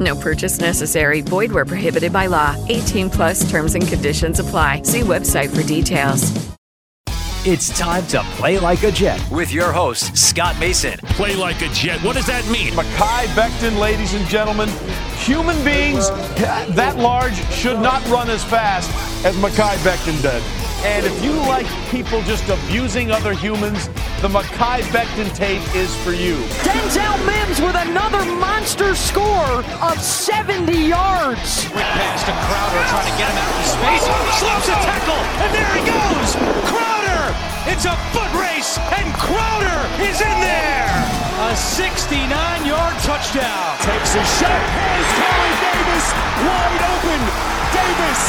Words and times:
No 0.00 0.16
purchase 0.16 0.58
necessary. 0.58 1.20
Void 1.20 1.52
where 1.52 1.64
prohibited 1.64 2.12
by 2.12 2.26
law. 2.26 2.56
18 2.68 3.10
plus 3.10 3.48
terms 3.50 3.74
and 3.74 3.86
conditions 3.86 4.40
apply. 4.40 4.82
See 4.82 5.00
website 5.00 5.54
for 5.54 5.62
details. 5.66 6.32
It's 7.46 7.78
time 7.78 8.06
to 8.06 8.22
play 8.36 8.58
like 8.58 8.84
a 8.84 8.90
Jet 8.90 9.22
with 9.30 9.52
your 9.52 9.70
host, 9.70 10.16
Scott 10.16 10.58
Mason. 10.58 10.96
Play 11.08 11.36
like 11.36 11.60
a 11.60 11.68
Jet. 11.74 12.02
What 12.02 12.16
does 12.16 12.26
that 12.26 12.48
mean? 12.48 12.72
Mekhi 12.72 13.26
Becton, 13.36 13.78
ladies 13.78 14.14
and 14.14 14.26
gentlemen. 14.28 14.70
Human 15.18 15.54
beings 15.62 16.08
that 16.74 16.96
large 16.96 17.36
should 17.52 17.78
not 17.80 18.02
run 18.08 18.30
as 18.30 18.42
fast 18.42 18.88
as 19.26 19.36
Mekhi 19.36 19.76
Becton 19.84 20.22
did. 20.22 20.42
And 20.86 21.04
if 21.04 21.22
you 21.22 21.32
like 21.32 21.66
people 21.90 22.22
just 22.22 22.48
abusing 22.48 23.10
other 23.10 23.34
humans, 23.34 23.88
the 24.24 24.40
Mekhi 24.40 24.80
Becton 24.88 25.28
tape 25.36 25.60
is 25.76 25.92
for 26.00 26.16
you. 26.16 26.40
Denzel 26.64 27.20
Mims 27.28 27.60
with 27.60 27.76
another 27.76 28.24
monster 28.40 28.96
score 28.96 29.60
of 29.84 30.00
70 30.00 30.72
yards. 30.72 31.68
Quick 31.68 31.84
pass 31.92 32.24
to 32.24 32.32
Crowder 32.32 32.82
trying 32.88 33.04
to 33.04 33.16
get 33.20 33.28
him 33.28 33.36
out 33.36 33.52
of 33.52 33.68
space. 33.68 34.04
Slows 34.40 34.68
a 34.72 34.76
tackle, 34.80 35.20
and 35.44 35.50
there 35.52 35.72
he 35.76 35.84
goes. 35.84 36.40
Crowder! 36.72 37.36
It's 37.68 37.84
a 37.84 37.92
foot 38.16 38.32
race, 38.40 38.80
and 38.96 39.04
Crowder 39.12 39.80
is 40.00 40.16
in 40.24 40.36
there. 40.40 40.88
A 41.44 41.52
69-yard 41.52 42.96
touchdown. 43.04 43.76
Takes 43.84 44.16
a 44.16 44.24
shot. 44.40 44.62
Here's 44.72 45.10
Corey 45.20 45.54
Davis 45.60 46.06
wide 46.48 46.84
open. 46.96 47.20
Davis 47.76 48.20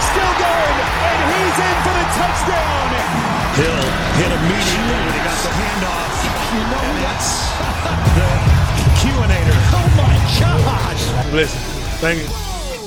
still 0.00 0.34
going, 0.40 0.76
and 0.80 1.18
he's 1.28 1.58
in 1.60 1.76
for 1.84 1.92
the 1.92 2.08
touchdown. 2.24 3.35
Hill 3.56 3.82
hit 4.20 4.30
immediately 4.36 4.96
when 5.00 5.12
he 5.16 5.22
got 5.24 5.38
the 5.42 5.52
handoff. 5.56 6.12
You 6.52 6.60
know 6.60 6.76
And 6.76 6.92
what? 6.92 7.08
that's 7.08 7.30
the 8.16 8.28
Q-inator. 9.00 9.58
Oh 9.72 9.88
my 9.96 10.14
gosh! 10.38 11.32
Listen, 11.32 11.60
thank 12.00 12.18
you. 12.20 12.28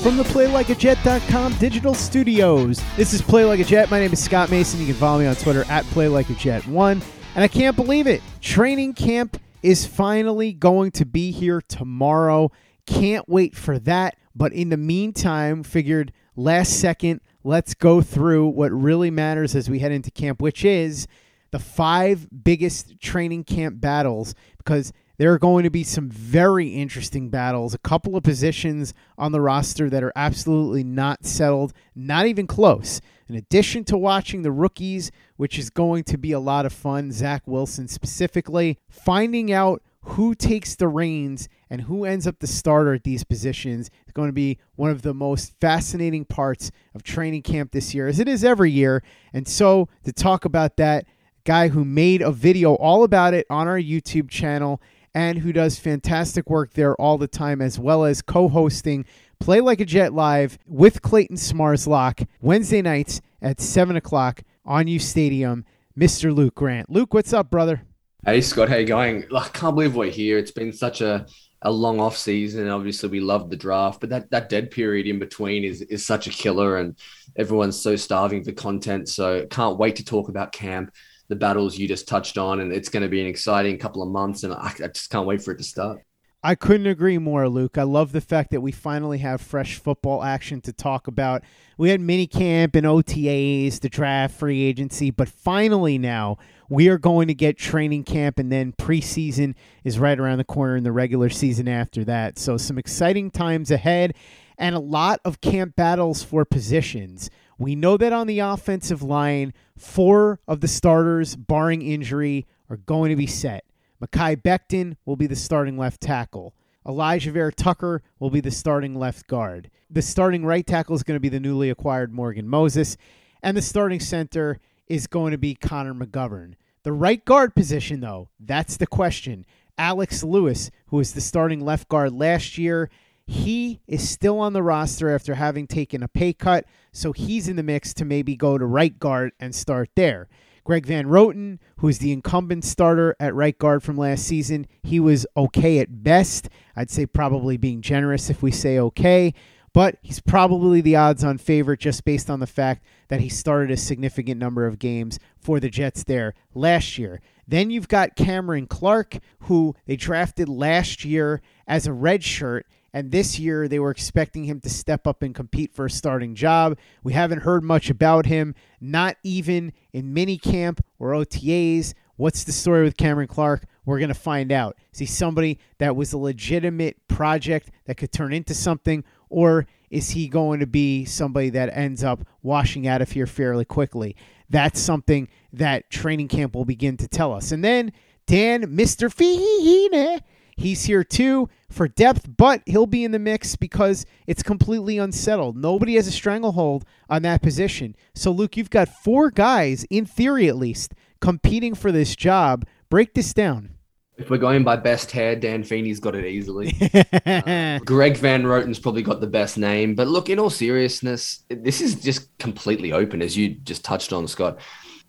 From 0.04 0.16
the 0.18 0.24
PlayLikeAJet.com 0.24 1.54
digital 1.58 1.94
studios, 1.94 2.82
this 2.96 3.14
is 3.14 3.22
Play 3.22 3.46
Like 3.46 3.60
a 3.60 3.64
Jet. 3.64 3.90
My 3.90 4.00
name 4.00 4.14
is 4.14 4.24
Scott 4.24 4.50
Mason. 4.52 4.80
You 4.80 4.86
can 4.86 4.96
follow 4.96 5.20
me 5.20 5.26
on 5.26 5.36
Twitter 5.36 5.66
at 5.70 5.84
PlayLikeAJet1. 5.86 7.04
And 7.36 7.44
I 7.44 7.48
can't 7.48 7.76
believe 7.76 8.06
it. 8.08 8.22
Training 8.40 8.94
camp 8.94 9.42
is 9.64 9.86
finally 9.86 10.54
going 10.54 10.92
to 10.92 11.06
be 11.06 11.32
here 11.32 11.62
tomorrow. 11.62 12.52
Can't 12.86 13.28
wait 13.28 13.56
for 13.56 13.78
that. 13.80 14.16
But 14.36 14.54
in 14.54 14.70
the 14.70 14.78
meantime, 14.78 15.64
figured 15.64 16.14
last 16.36 16.80
second, 16.80 17.20
let's 17.44 17.74
go 17.74 18.02
through 18.02 18.48
what 18.48 18.72
really 18.72 19.12
matters 19.12 19.56
as 19.56 19.70
we 19.70 19.80
head 19.80 19.92
into 19.92 20.12
camp, 20.12 20.42
which 20.42 20.66
is 20.66 21.08
the 21.52 21.60
five 21.60 22.28
biggest 22.44 23.00
training 23.00 23.44
camp 23.44 23.80
battles 23.82 24.36
because 24.58 24.94
there 25.18 25.34
are 25.34 25.40
going 25.40 25.64
to 25.64 25.70
be 25.70 25.84
some 25.84 26.10
very 26.10 26.70
interesting 26.70 27.30
battles. 27.30 27.74
A 27.74 27.80
couple 27.80 28.16
of 28.16 28.24
positions 28.24 28.94
on 29.18 29.34
the 29.34 29.42
roster 29.42 29.90
that 29.90 30.04
are 30.04 30.14
absolutely 30.16 30.84
not 30.84 31.26
settled, 31.26 31.74
not 31.94 32.26
even 32.26 32.48
close. 32.48 33.02
In 33.28 33.36
addition 33.36 33.84
to 33.86 33.98
watching 33.98 34.42
the 34.42 34.52
rookies, 34.52 35.12
which 35.36 35.60
is 35.60 35.70
going 35.70 36.06
to 36.06 36.18
be 36.18 36.32
a 36.32 36.40
lot 36.40 36.66
of 36.66 36.72
fun, 36.72 37.12
Zach 37.12 37.44
Wilson 37.46 37.88
specifically, 37.88 38.80
finding 38.90 39.52
out 39.52 39.84
who 40.12 40.34
takes 40.34 40.76
the 40.76 40.88
reins 40.88 41.50
and 41.70 41.82
who 41.82 42.06
ends 42.06 42.26
up 42.26 42.40
the 42.40 42.48
starter 42.48 42.94
at 42.94 43.04
these 43.04 43.24
positions 43.24 43.90
is 44.08 44.14
going 44.14 44.30
to 44.30 44.34
be 44.34 44.58
one 44.76 44.90
of 44.90 45.02
the 45.02 45.14
most 45.14 45.54
fascinating 45.62 46.26
parts 46.26 46.72
of 46.96 47.04
training 47.04 47.44
camp 47.44 47.72
this 47.72 47.94
year, 47.94 48.08
as 48.08 48.20
it 48.20 48.28
is 48.28 48.44
every 48.44 48.72
year. 48.72 49.04
And 49.34 49.48
so, 49.48 49.88
to 50.04 50.12
talk 50.12 50.46
about 50.46 50.78
that, 50.78 51.06
guy 51.46 51.70
who 51.70 51.86
made 51.86 52.22
a 52.22 52.32
video 52.32 52.76
all 52.76 53.04
about 53.04 53.34
it 53.34 53.46
on 53.50 53.68
our 53.68 53.80
YouTube 53.80 54.30
channel 54.30 54.82
and 55.14 55.40
who 55.40 55.52
does 55.52 55.80
fantastic 55.80 56.50
work 56.50 56.74
there 56.74 56.96
all 56.96 57.18
the 57.18 57.28
time, 57.28 57.62
as 57.62 57.80
well 57.80 58.04
as 58.04 58.22
co 58.22 58.48
hosting 58.48 59.06
Play 59.40 59.62
Like 59.62 59.80
a 59.80 59.86
Jet 59.86 60.14
Live 60.14 60.58
with 60.68 61.02
Clayton 61.02 61.38
Smarslock 61.38 62.28
Wednesday 62.42 62.82
nights 62.82 63.22
at 63.42 63.62
7 63.62 63.96
o'clock 63.96 64.42
on 64.66 64.88
U 64.88 65.00
Stadium, 65.00 65.66
Mr. 65.98 66.36
Luke 66.36 66.56
Grant. 66.56 66.90
Luke, 66.90 67.14
what's 67.14 67.34
up, 67.34 67.50
brother? 67.50 67.84
Hey 68.26 68.42
Scott, 68.42 68.68
how 68.68 68.76
you 68.76 68.86
going? 68.86 69.24
I 69.34 69.48
can't 69.48 69.76
believe 69.76 69.96
we're 69.96 70.12
here. 70.12 70.38
It's 70.38 70.52
been 70.52 70.74
such 70.74 71.00
a, 71.00 71.26
a 71.62 71.72
long 71.72 72.02
off 72.02 72.18
season. 72.18 72.68
Obviously, 72.68 73.08
we 73.08 73.22
loved 73.22 73.50
the 73.50 73.56
draft, 73.56 74.02
but 74.02 74.10
that, 74.10 74.30
that 74.32 74.50
dead 74.50 74.72
period 74.72 75.08
in 75.08 75.20
between 75.20 75.64
is 75.64 75.82
is 75.84 76.06
such 76.06 76.28
a 76.28 76.30
killer, 76.30 76.80
and 76.80 76.98
everyone's 77.38 77.82
so 77.82 77.96
starving 77.96 78.44
for 78.44 78.52
content. 78.52 79.08
So 79.08 79.46
can't 79.46 79.78
wait 79.78 79.96
to 79.96 80.06
talk 80.06 80.28
about 80.28 80.52
camp, 80.52 80.94
the 81.30 81.38
battles 81.38 81.78
you 81.78 81.88
just 81.88 82.10
touched 82.10 82.38
on, 82.38 82.60
and 82.60 82.74
it's 82.74 82.90
going 82.90 83.04
to 83.04 83.10
be 83.10 83.22
an 83.22 83.28
exciting 83.28 83.78
couple 83.78 84.04
of 84.04 84.10
months, 84.10 84.44
and 84.44 84.54
I, 84.54 84.74
I 84.84 84.88
just 84.88 85.10
can't 85.10 85.26
wait 85.26 85.42
for 85.42 85.54
it 85.54 85.58
to 85.60 85.64
start. 85.64 86.02
I 86.44 86.56
couldn't 86.56 86.88
agree 86.88 87.18
more, 87.18 87.48
Luke. 87.48 87.78
I 87.78 87.84
love 87.84 88.12
the 88.12 88.22
fact 88.22 88.52
that 88.52 88.62
we 88.62 88.72
finally 88.72 89.18
have 89.20 89.42
fresh 89.42 89.78
football 89.78 90.24
action 90.24 90.62
to 90.62 90.74
talk 90.74 91.08
about. 91.08 91.44
We 91.78 91.90
had 91.90 92.00
mini 92.00 92.28
camp 92.28 92.76
and 92.76 92.86
OTAs, 92.86 93.80
the 93.80 93.90
draft, 93.90 94.40
free 94.40 94.64
agency, 94.64 95.10
but 95.12 95.28
finally 95.28 95.98
now 95.98 96.38
we 96.70 96.88
are 96.88 96.98
going 96.98 97.28
to 97.28 97.34
get 97.34 97.58
training 97.58 98.04
camp, 98.04 98.40
and 98.40 98.52
then 98.52 98.74
preseason 98.74 99.56
is 99.84 100.00
right 100.00 100.20
around 100.20 100.38
the 100.38 100.44
corner 100.44 100.78
in 100.78 100.84
the 100.84 100.92
regular 100.92 101.30
season 101.30 101.68
after 101.68 102.04
that. 102.06 102.38
So, 102.38 102.58
some 102.58 102.78
exciting 102.78 103.32
times 103.32 103.72
ahead 103.72 104.14
and 104.58 104.76
a 104.76 104.80
lot 104.80 105.20
of 105.26 105.42
camp 105.42 105.76
battles 105.76 106.22
for 106.22 106.46
positions. 106.46 107.30
We 107.58 107.76
know 107.76 107.98
that 107.98 108.14
on 108.14 108.28
the 108.28 108.40
offensive 108.40 109.02
line, 109.02 109.54
four 109.78 110.40
of 110.48 110.62
the 110.62 110.68
starters, 110.68 111.36
barring 111.36 111.82
injury, 111.82 112.46
are 112.70 112.78
going 112.78 113.10
to 113.10 113.16
be 113.16 113.28
set. 113.28 113.66
Mekhi 114.02 114.42
Becton 114.42 114.96
will 115.06 115.16
be 115.16 115.28
the 115.28 115.36
starting 115.36 115.78
left 115.78 116.02
tackle. 116.02 116.54
Alijah 116.86 117.32
Vera-Tucker 117.32 118.02
will 118.20 118.30
be 118.30 118.40
the 118.40 118.52
starting 118.52 118.96
left 118.96 119.28
guard. 119.28 119.70
The 119.90 120.02
starting 120.02 120.46
right 120.46 120.66
tackle 120.66 120.96
is 120.96 121.04
going 121.04 121.16
to 121.16 121.22
be 121.22 121.30
the 121.30 121.40
newly 121.40 121.70
acquired 121.70 122.14
Morgan 122.14 122.48
Moses. 122.48 122.96
And 123.42 123.56
the 123.56 123.62
starting 123.62 124.00
center 124.00 124.60
is 124.90 125.08
going 125.08 125.32
to 125.32 125.38
be 125.38 125.56
Connor 125.56 125.94
McGovern. 125.94 126.56
The 126.84 126.92
right 126.92 127.24
guard 127.24 127.56
position, 127.56 128.00
though, 128.00 128.30
that's 128.40 128.78
the 128.78 128.88
question. 128.88 129.46
Alex 129.78 130.24
Lewis, 130.24 130.72
who 130.88 130.98
was 130.98 131.14
the 131.14 131.22
starting 131.22 131.62
left 131.62 131.88
guard 131.88 132.12
last 132.12 132.58
year, 132.58 132.90
he 133.26 133.80
is 133.88 134.10
still 134.10 134.40
on 134.40 134.54
the 134.54 134.64
roster 134.64 135.14
after 135.14 135.36
having 135.36 135.68
taken 135.68 136.02
a 136.02 136.08
pay 136.08 136.34
cut, 136.34 136.66
so 136.92 137.12
he's 137.12 137.48
in 137.48 137.56
the 137.56 137.64
mix 137.64 137.94
to 137.94 138.04
maybe 138.04 138.36
go 138.36 138.58
to 138.58 138.66
right 138.66 138.98
guard 139.00 139.34
and 139.40 139.54
start 139.54 139.92
there. 139.96 140.28
Greg 140.64 140.86
Van 140.86 141.06
Roten, 141.06 141.60
who 141.78 141.88
is 141.88 142.00
the 142.00 142.12
incumbent 142.12 142.66
starter 142.66 143.16
at 143.20 143.36
right 143.36 143.58
guard 143.58 143.84
from 143.84 143.98
last 143.98 144.26
season, 144.26 144.68
he 144.84 145.00
was 145.00 145.26
okay 145.38 145.80
at 145.80 146.04
best. 146.04 146.50
I'd 146.76 146.90
say 146.90 147.06
probably 147.06 147.58
being 147.58 147.82
generous 147.82 148.30
if 148.30 148.42
we 148.42 148.52
say 148.52 148.80
okay. 148.80 149.34
But 149.74 149.98
he's 150.02 150.20
probably 150.20 150.82
the 150.82 150.96
odds 150.96 151.24
on 151.24 151.38
favorite 151.38 151.80
just 151.80 152.04
based 152.06 152.30
on 152.30 152.40
the 152.40 152.48
fact 152.48 152.84
that 153.10 153.20
he 153.20 153.30
started 153.30 153.72
a 153.72 153.78
significant 153.78 154.40
number 154.40 154.66
of 154.66 154.80
games 154.80 155.20
for 155.38 155.60
the 155.60 155.70
Jets 155.70 156.04
there 156.04 156.34
last 156.54 156.98
year. 156.98 157.22
Then 157.48 157.72
you've 157.72 157.88
got 157.88 158.16
Cameron 158.16 158.68
Clark, 158.68 159.18
who 159.42 159.76
they 159.88 159.96
drafted 159.96 160.48
last 160.48 161.04
year 161.04 161.42
as 161.68 161.88
a 161.88 161.92
redshirt. 161.92 162.64
And 162.94 163.12
this 163.12 163.38
year, 163.40 163.68
they 163.68 163.80
were 163.80 163.92
expecting 163.92 164.46
him 164.46 164.62
to 164.62 164.70
step 164.70 165.06
up 165.06 165.22
and 165.22 165.34
compete 165.34 165.74
for 165.74 165.86
a 165.86 165.92
starting 165.92 166.34
job. 166.34 166.78
We 167.04 167.14
haven't 167.14 167.42
heard 167.42 167.64
much 167.64 167.90
about 167.90 168.26
him, 168.26 168.56
not 168.82 169.18
even 169.24 169.74
in 169.94 170.14
minicamp 170.14 170.80
or 170.98 171.12
OTAs. 171.12 171.94
What's 172.16 172.44
the 172.44 172.52
story 172.52 172.84
with 172.84 172.98
Cameron 172.98 173.28
Clark? 173.28 173.66
We're 173.86 174.00
going 174.00 174.10
to 174.10 174.16
find 174.16 174.52
out. 174.52 174.76
See, 174.92 175.06
somebody 175.06 175.60
that 175.78 175.96
was 175.96 176.14
a 176.14 176.18
legitimate 176.18 177.08
project 177.08 177.72
that 177.86 177.96
could 177.96 178.12
turn 178.12 178.34
into 178.34 178.54
something, 178.54 179.04
or 179.30 179.68
is 179.90 180.12
he 180.12 180.28
going 180.28 180.60
to 180.60 180.68
be 180.68 181.06
somebody 181.06 181.50
that 181.52 181.76
ends 181.76 182.04
up 182.04 182.22
washing 182.44 182.88
out 182.88 183.02
of 183.02 183.12
here 183.12 183.26
fairly 183.26 183.66
quickly? 183.66 184.16
That's 184.50 184.80
something 184.80 185.30
that 185.54 185.90
training 185.90 186.28
camp 186.28 186.56
will 186.56 186.66
begin 186.66 186.98
to 186.98 187.08
tell 187.08 187.34
us. 187.34 187.52
And 187.52 187.64
then 187.64 187.92
Dan, 188.26 188.76
Mr. 188.76 189.12
Feeney, 189.12 190.20
he's 190.56 190.86
here 190.86 191.04
too 191.04 191.50
for 191.72 191.88
depth, 191.88 192.28
but 192.38 192.62
he'll 192.66 192.86
be 192.86 193.04
in 193.04 193.12
the 193.12 193.20
mix 193.20 193.56
because 193.56 194.06
it's 194.28 194.44
completely 194.44 194.98
unsettled. 194.98 195.58
Nobody 195.58 195.96
has 195.96 196.08
a 196.08 196.12
stranglehold 196.12 196.86
on 197.10 197.24
that 197.24 197.42
position. 197.42 197.96
So, 198.14 198.32
Luke, 198.32 198.58
you've 198.58 198.70
got 198.70 198.90
four 198.90 199.32
guys, 199.32 199.86
in 199.90 200.06
theory 200.06 200.48
at 200.48 200.58
least, 200.58 200.94
competing 201.20 201.74
for 201.74 201.92
this 201.92 202.16
job. 202.16 202.66
Break 202.90 203.14
this 203.14 203.34
down. 203.34 203.72
If 204.20 204.30
we're 204.30 204.38
going 204.38 204.66
by 204.66 204.76
best 204.76 205.12
hair, 205.12 205.34
Dan 205.34 205.64
Feeney's 205.64 206.02
got 206.02 206.14
it 206.14 206.26
easily. 206.26 206.76
uh, 207.26 207.80
Greg 207.86 208.18
Van 208.18 208.44
Roten's 208.44 208.78
probably 208.78 209.02
got 209.02 209.22
the 209.22 209.28
best 209.28 209.58
name. 209.58 209.96
But 209.96 210.08
look, 210.08 210.30
in 210.30 210.40
all 210.40 210.50
seriousness, 210.50 211.46
this 211.50 211.80
is 211.80 211.96
just 211.96 212.38
completely 212.38 212.92
open, 212.92 213.22
as 213.22 213.38
you 213.38 213.56
just 213.56 213.86
touched 213.86 214.12
on, 214.12 214.28
Scott. 214.28 214.60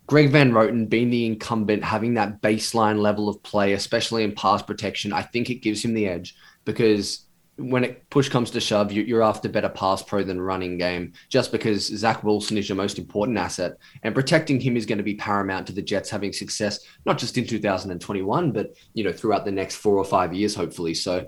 Greg 0.07 0.29
Van 0.29 0.53
Roten 0.53 0.89
being 0.89 1.09
the 1.09 1.25
incumbent, 1.25 1.83
having 1.83 2.13
that 2.13 2.41
baseline 2.41 3.01
level 3.01 3.27
of 3.27 3.43
play, 3.43 3.73
especially 3.73 4.23
in 4.23 4.33
pass 4.33 4.61
protection, 4.61 5.11
I 5.11 5.23
think 5.23 5.49
it 5.49 5.55
gives 5.55 5.83
him 5.83 5.93
the 5.93 6.07
edge 6.07 6.35
because 6.63 7.25
when 7.57 7.83
it 7.83 8.09
push 8.09 8.29
comes 8.29 8.51
to 8.51 8.59
shove, 8.59 8.91
you're 8.91 9.21
after 9.21 9.49
better 9.49 9.69
pass 9.69 10.01
pro 10.01 10.23
than 10.23 10.41
running 10.41 10.77
game, 10.77 11.13
just 11.29 11.51
because 11.51 11.85
Zach 11.85 12.23
Wilson 12.23 12.57
is 12.57 12.69
your 12.69 12.75
most 12.75 12.97
important 12.97 13.37
asset, 13.37 13.77
and 14.03 14.15
protecting 14.15 14.59
him 14.59 14.77
is 14.77 14.85
going 14.85 14.97
to 14.97 15.03
be 15.03 15.15
paramount 15.15 15.67
to 15.67 15.73
the 15.73 15.81
Jets 15.81 16.09
having 16.09 16.33
success, 16.33 16.79
not 17.05 17.17
just 17.17 17.37
in 17.37 17.45
2021, 17.45 18.51
but 18.51 18.75
you 18.93 19.03
know 19.03 19.11
throughout 19.11 19.45
the 19.45 19.51
next 19.51 19.75
four 19.75 19.97
or 19.97 20.05
five 20.05 20.33
years, 20.33 20.55
hopefully. 20.55 20.93
So, 20.93 21.27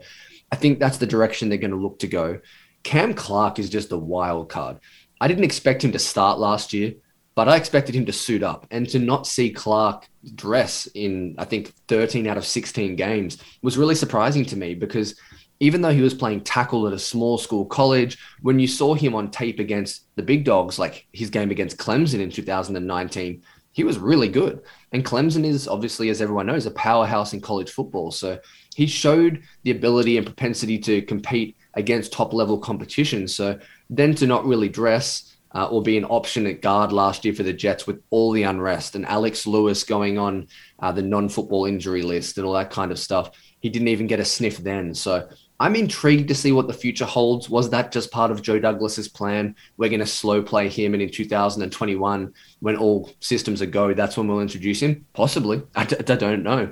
I 0.52 0.56
think 0.56 0.80
that's 0.80 0.98
the 0.98 1.08
direction 1.08 1.50
they're 1.50 1.58
going 1.58 1.72
to 1.72 1.78
look 1.78 2.00
to 2.00 2.08
go. 2.08 2.40
Cam 2.84 3.14
Clark 3.14 3.60
is 3.60 3.70
just 3.70 3.92
a 3.92 3.98
wild 3.98 4.50
card. 4.50 4.80
I 5.20 5.28
didn't 5.28 5.46
expect 5.46 5.84
him 5.84 5.94
to 5.94 6.00
start 6.00 6.38
last 6.38 6.74
year, 6.74 6.94
but 7.36 7.48
I 7.50 7.56
expected 7.56 7.96
him 7.96 8.06
to 8.06 8.14
suit 8.14 8.44
up 8.44 8.68
and 8.72 8.88
to 8.90 9.00
not 9.00 9.26
see 9.26 9.52
Clark 9.52 10.08
dress 10.36 10.88
in 10.94 11.36
I 11.38 11.46
think 11.46 11.74
13 11.88 12.28
out 12.28 12.38
of 12.38 12.46
16 12.46 12.96
games 12.96 13.38
was 13.62 13.78
really 13.78 13.96
surprising 13.96 14.46
to 14.46 14.58
me 14.58 14.76
because 14.76 15.16
even 15.64 15.82
though 15.82 15.94
he 15.94 16.02
was 16.02 16.14
playing 16.14 16.42
tackle 16.42 16.86
at 16.88 16.94
a 16.94 17.00
small 17.00 17.38
school 17.38 17.66
college, 17.66 18.18
when 18.42 18.60
you 18.60 18.68
saw 18.68 18.94
him 18.94 19.16
on 19.16 19.32
tape 19.32 19.60
against 19.60 20.06
the 20.18 20.22
big 20.22 20.44
dogs, 20.44 20.78
like 20.78 21.08
his 21.14 21.30
game 21.30 21.52
against 21.52 21.78
Clemson 21.78 22.20
in 22.20 22.30
2019, 22.30 23.42
he 23.72 23.84
was 23.86 23.98
really 23.98 24.28
good. 24.28 24.62
And 24.92 25.06
Clemson 25.06 25.46
is 25.46 25.70
obviously, 25.70 26.10
as 26.10 26.22
everyone 26.22 26.48
knows, 26.48 26.66
a 26.66 26.72
powerhouse 26.72 27.32
in 27.32 27.40
college 27.40 27.72
football. 27.72 28.12
So 28.12 28.40
he 28.76 28.86
showed 28.88 29.42
the 29.64 29.72
ability 29.72 30.18
and 30.18 30.26
propensity 30.26 30.78
to 30.80 31.02
compete 31.02 31.56
against 31.76 32.12
top 32.12 32.34
level 32.34 32.58
competition. 32.58 33.26
So 33.26 33.58
then 33.90 34.14
to 34.16 34.28
not 34.28 34.46
really 34.46 34.68
dress 34.68 35.34
uh, 35.56 35.68
or 35.68 35.82
be 35.82 35.98
an 35.98 36.06
option 36.06 36.46
at 36.46 36.62
guard 36.62 36.92
last 36.92 37.24
year 37.24 37.34
for 37.34 37.44
the 37.44 37.54
Jets 37.54 37.88
with 37.88 38.02
all 38.10 38.32
the 38.32 38.44
unrest 38.44 38.96
and 38.96 39.06
Alex 39.06 39.48
Lewis 39.48 39.84
going 39.84 40.18
on 40.18 40.48
uh, 40.80 40.92
the 40.92 41.02
non 41.02 41.30
football 41.30 41.66
injury 41.66 42.02
list 42.02 42.38
and 42.38 42.46
all 42.46 42.54
that 42.54 42.72
kind 42.72 42.92
of 42.92 43.00
stuff. 43.00 43.32
He 43.60 43.70
didn't 43.70 43.88
even 43.88 44.08
get 44.08 44.20
a 44.20 44.26
sniff 44.26 44.58
then. 44.58 44.94
So 44.94 45.30
I'm 45.60 45.76
intrigued 45.76 46.28
to 46.28 46.36
see 46.36 46.52
what 46.52 46.68
the 46.68 46.74
future 46.74 47.06
holds. 47.06 47.50
Was 47.50 47.70
that 47.70 47.92
just 47.92 48.12
part 48.12 48.32
of 48.32 48.42
Joe 48.42 48.60
Douglas's 48.60 49.08
plan? 49.08 49.56
We're 49.78 49.90
going 49.90 50.00
to 50.00 50.06
slow 50.06 50.42
play 50.42 50.68
him, 50.68 50.94
and 50.94 51.02
in 51.02 51.10
2021, 51.10 52.34
when 52.60 52.76
all 52.76 53.12
systems 53.20 53.62
are 53.62 53.68
go, 53.68 53.94
that's 53.94 54.18
when 54.18 54.28
we'll 54.28 54.42
introduce 54.42 54.82
him. 54.82 55.06
Possibly, 55.14 55.62
I 55.76 55.86
d- 55.86 55.98
I 55.98 56.16
don't 56.16 56.44
know. 56.44 56.72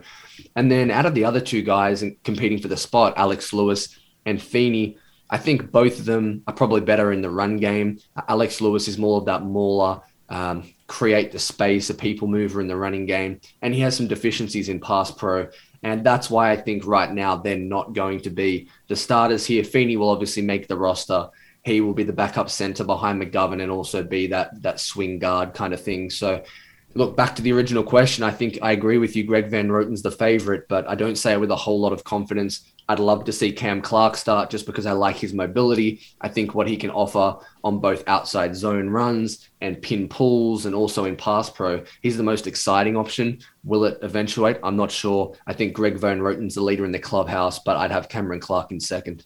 And 0.55 0.71
then 0.71 0.91
out 0.91 1.05
of 1.05 1.13
the 1.13 1.25
other 1.25 1.39
two 1.39 1.61
guys 1.61 2.03
competing 2.23 2.59
for 2.59 2.67
the 2.67 2.77
spot, 2.77 3.13
Alex 3.17 3.53
Lewis 3.53 3.97
and 4.25 4.41
Feeney, 4.41 4.97
I 5.29 5.37
think 5.37 5.71
both 5.71 5.99
of 5.99 6.05
them 6.05 6.43
are 6.47 6.53
probably 6.53 6.81
better 6.81 7.13
in 7.13 7.21
the 7.21 7.29
run 7.29 7.57
game. 7.57 7.99
Alex 8.27 8.59
Lewis 8.59 8.87
is 8.87 8.97
more 8.97 9.17
of 9.17 9.25
that 9.25 9.43
mauler, 9.43 10.01
um, 10.27 10.73
create 10.87 11.31
the 11.31 11.39
space, 11.39 11.89
a 11.89 11.93
people 11.93 12.27
mover 12.27 12.59
in 12.59 12.67
the 12.67 12.75
running 12.75 13.05
game, 13.05 13.39
and 13.61 13.73
he 13.73 13.79
has 13.79 13.95
some 13.95 14.07
deficiencies 14.07 14.67
in 14.67 14.81
pass 14.81 15.11
pro. 15.11 15.47
And 15.83 16.03
that's 16.05 16.29
why 16.29 16.51
I 16.51 16.57
think 16.57 16.85
right 16.85 17.11
now 17.11 17.35
they're 17.35 17.57
not 17.57 17.93
going 17.93 18.21
to 18.21 18.29
be 18.29 18.69
the 18.87 18.95
starters 18.95 19.45
here. 19.45 19.63
Feeney 19.63 19.97
will 19.97 20.09
obviously 20.09 20.43
make 20.43 20.67
the 20.67 20.77
roster. 20.77 21.29
He 21.63 21.81
will 21.81 21.93
be 21.93 22.03
the 22.03 22.13
backup 22.13 22.49
center 22.49 22.83
behind 22.83 23.21
McGovern 23.21 23.61
and 23.61 23.71
also 23.71 24.03
be 24.03 24.27
that 24.27 24.61
that 24.61 24.79
swing 24.79 25.19
guard 25.19 25.53
kind 25.53 25.73
of 25.73 25.81
thing. 25.81 26.09
So 26.09 26.43
look 26.93 27.15
back 27.15 27.35
to 27.35 27.41
the 27.41 27.53
original 27.53 27.83
question. 27.83 28.23
I 28.23 28.31
think 28.31 28.59
I 28.61 28.71
agree 28.71 28.97
with 28.97 29.15
you. 29.15 29.23
Greg 29.23 29.49
Van 29.49 29.71
Roten's 29.71 30.01
the 30.01 30.11
favorite, 30.11 30.67
but 30.67 30.87
I 30.87 30.95
don't 30.95 31.17
say 31.17 31.33
it 31.33 31.39
with 31.39 31.51
a 31.51 31.55
whole 31.55 31.79
lot 31.79 31.93
of 31.93 32.03
confidence. 32.03 32.71
I'd 32.89 32.99
love 32.99 33.23
to 33.25 33.31
see 33.31 33.53
Cam 33.53 33.81
Clark 33.81 34.17
start 34.17 34.49
just 34.49 34.65
because 34.65 34.85
I 34.85 34.91
like 34.91 35.15
his 35.15 35.33
mobility. 35.33 36.01
I 36.19 36.27
think 36.27 36.53
what 36.53 36.67
he 36.67 36.75
can 36.75 36.89
offer 36.89 37.37
on 37.63 37.79
both 37.79 38.03
outside 38.07 38.55
zone 38.55 38.89
runs 38.89 39.49
and 39.61 39.81
pin 39.81 40.09
pulls 40.09 40.65
and 40.65 40.75
also 40.75 41.05
in 41.05 41.15
pass 41.15 41.49
pro, 41.49 41.83
he's 42.01 42.17
the 42.17 42.23
most 42.23 42.47
exciting 42.47 42.97
option. 42.97 43.39
Will 43.63 43.85
it 43.85 43.99
eventuate? 44.01 44.57
I'm 44.63 44.75
not 44.75 44.91
sure. 44.91 45.35
I 45.47 45.53
think 45.53 45.73
Greg 45.73 45.97
Van 45.97 46.21
Roten's 46.21 46.55
the 46.55 46.61
leader 46.61 46.83
in 46.83 46.91
the 46.91 46.99
clubhouse, 46.99 47.59
but 47.59 47.77
I'd 47.77 47.91
have 47.91 48.09
Cameron 48.09 48.41
Clark 48.41 48.71
in 48.71 48.79
second. 48.79 49.25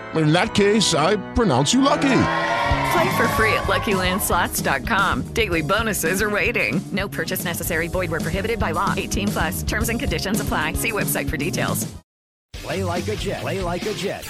In 0.15 0.33
that 0.33 0.53
case, 0.53 0.93
I 0.93 1.15
pronounce 1.33 1.73
you 1.73 1.81
lucky. 1.81 2.23
Play 2.91 3.15
for 3.15 3.27
free 3.29 3.53
at 3.53 3.63
LuckyLandSlots.com. 3.63 5.33
Daily 5.33 5.61
bonuses 5.61 6.21
are 6.21 6.29
waiting. 6.29 6.81
No 6.91 7.07
purchase 7.07 7.45
necessary. 7.45 7.87
Void 7.87 8.11
where 8.11 8.19
prohibited 8.19 8.59
by 8.59 8.71
law. 8.71 8.93
18 8.97 9.27
plus. 9.29 9.63
Terms 9.63 9.87
and 9.89 9.99
conditions 9.99 10.41
apply. 10.41 10.73
See 10.73 10.91
website 10.91 11.29
for 11.29 11.37
details. 11.37 11.91
Play 12.53 12.83
like 12.83 13.07
a 13.07 13.15
Jet. 13.15 13.41
Play 13.41 13.61
like 13.61 13.85
a 13.85 13.93
Jet. 13.93 14.29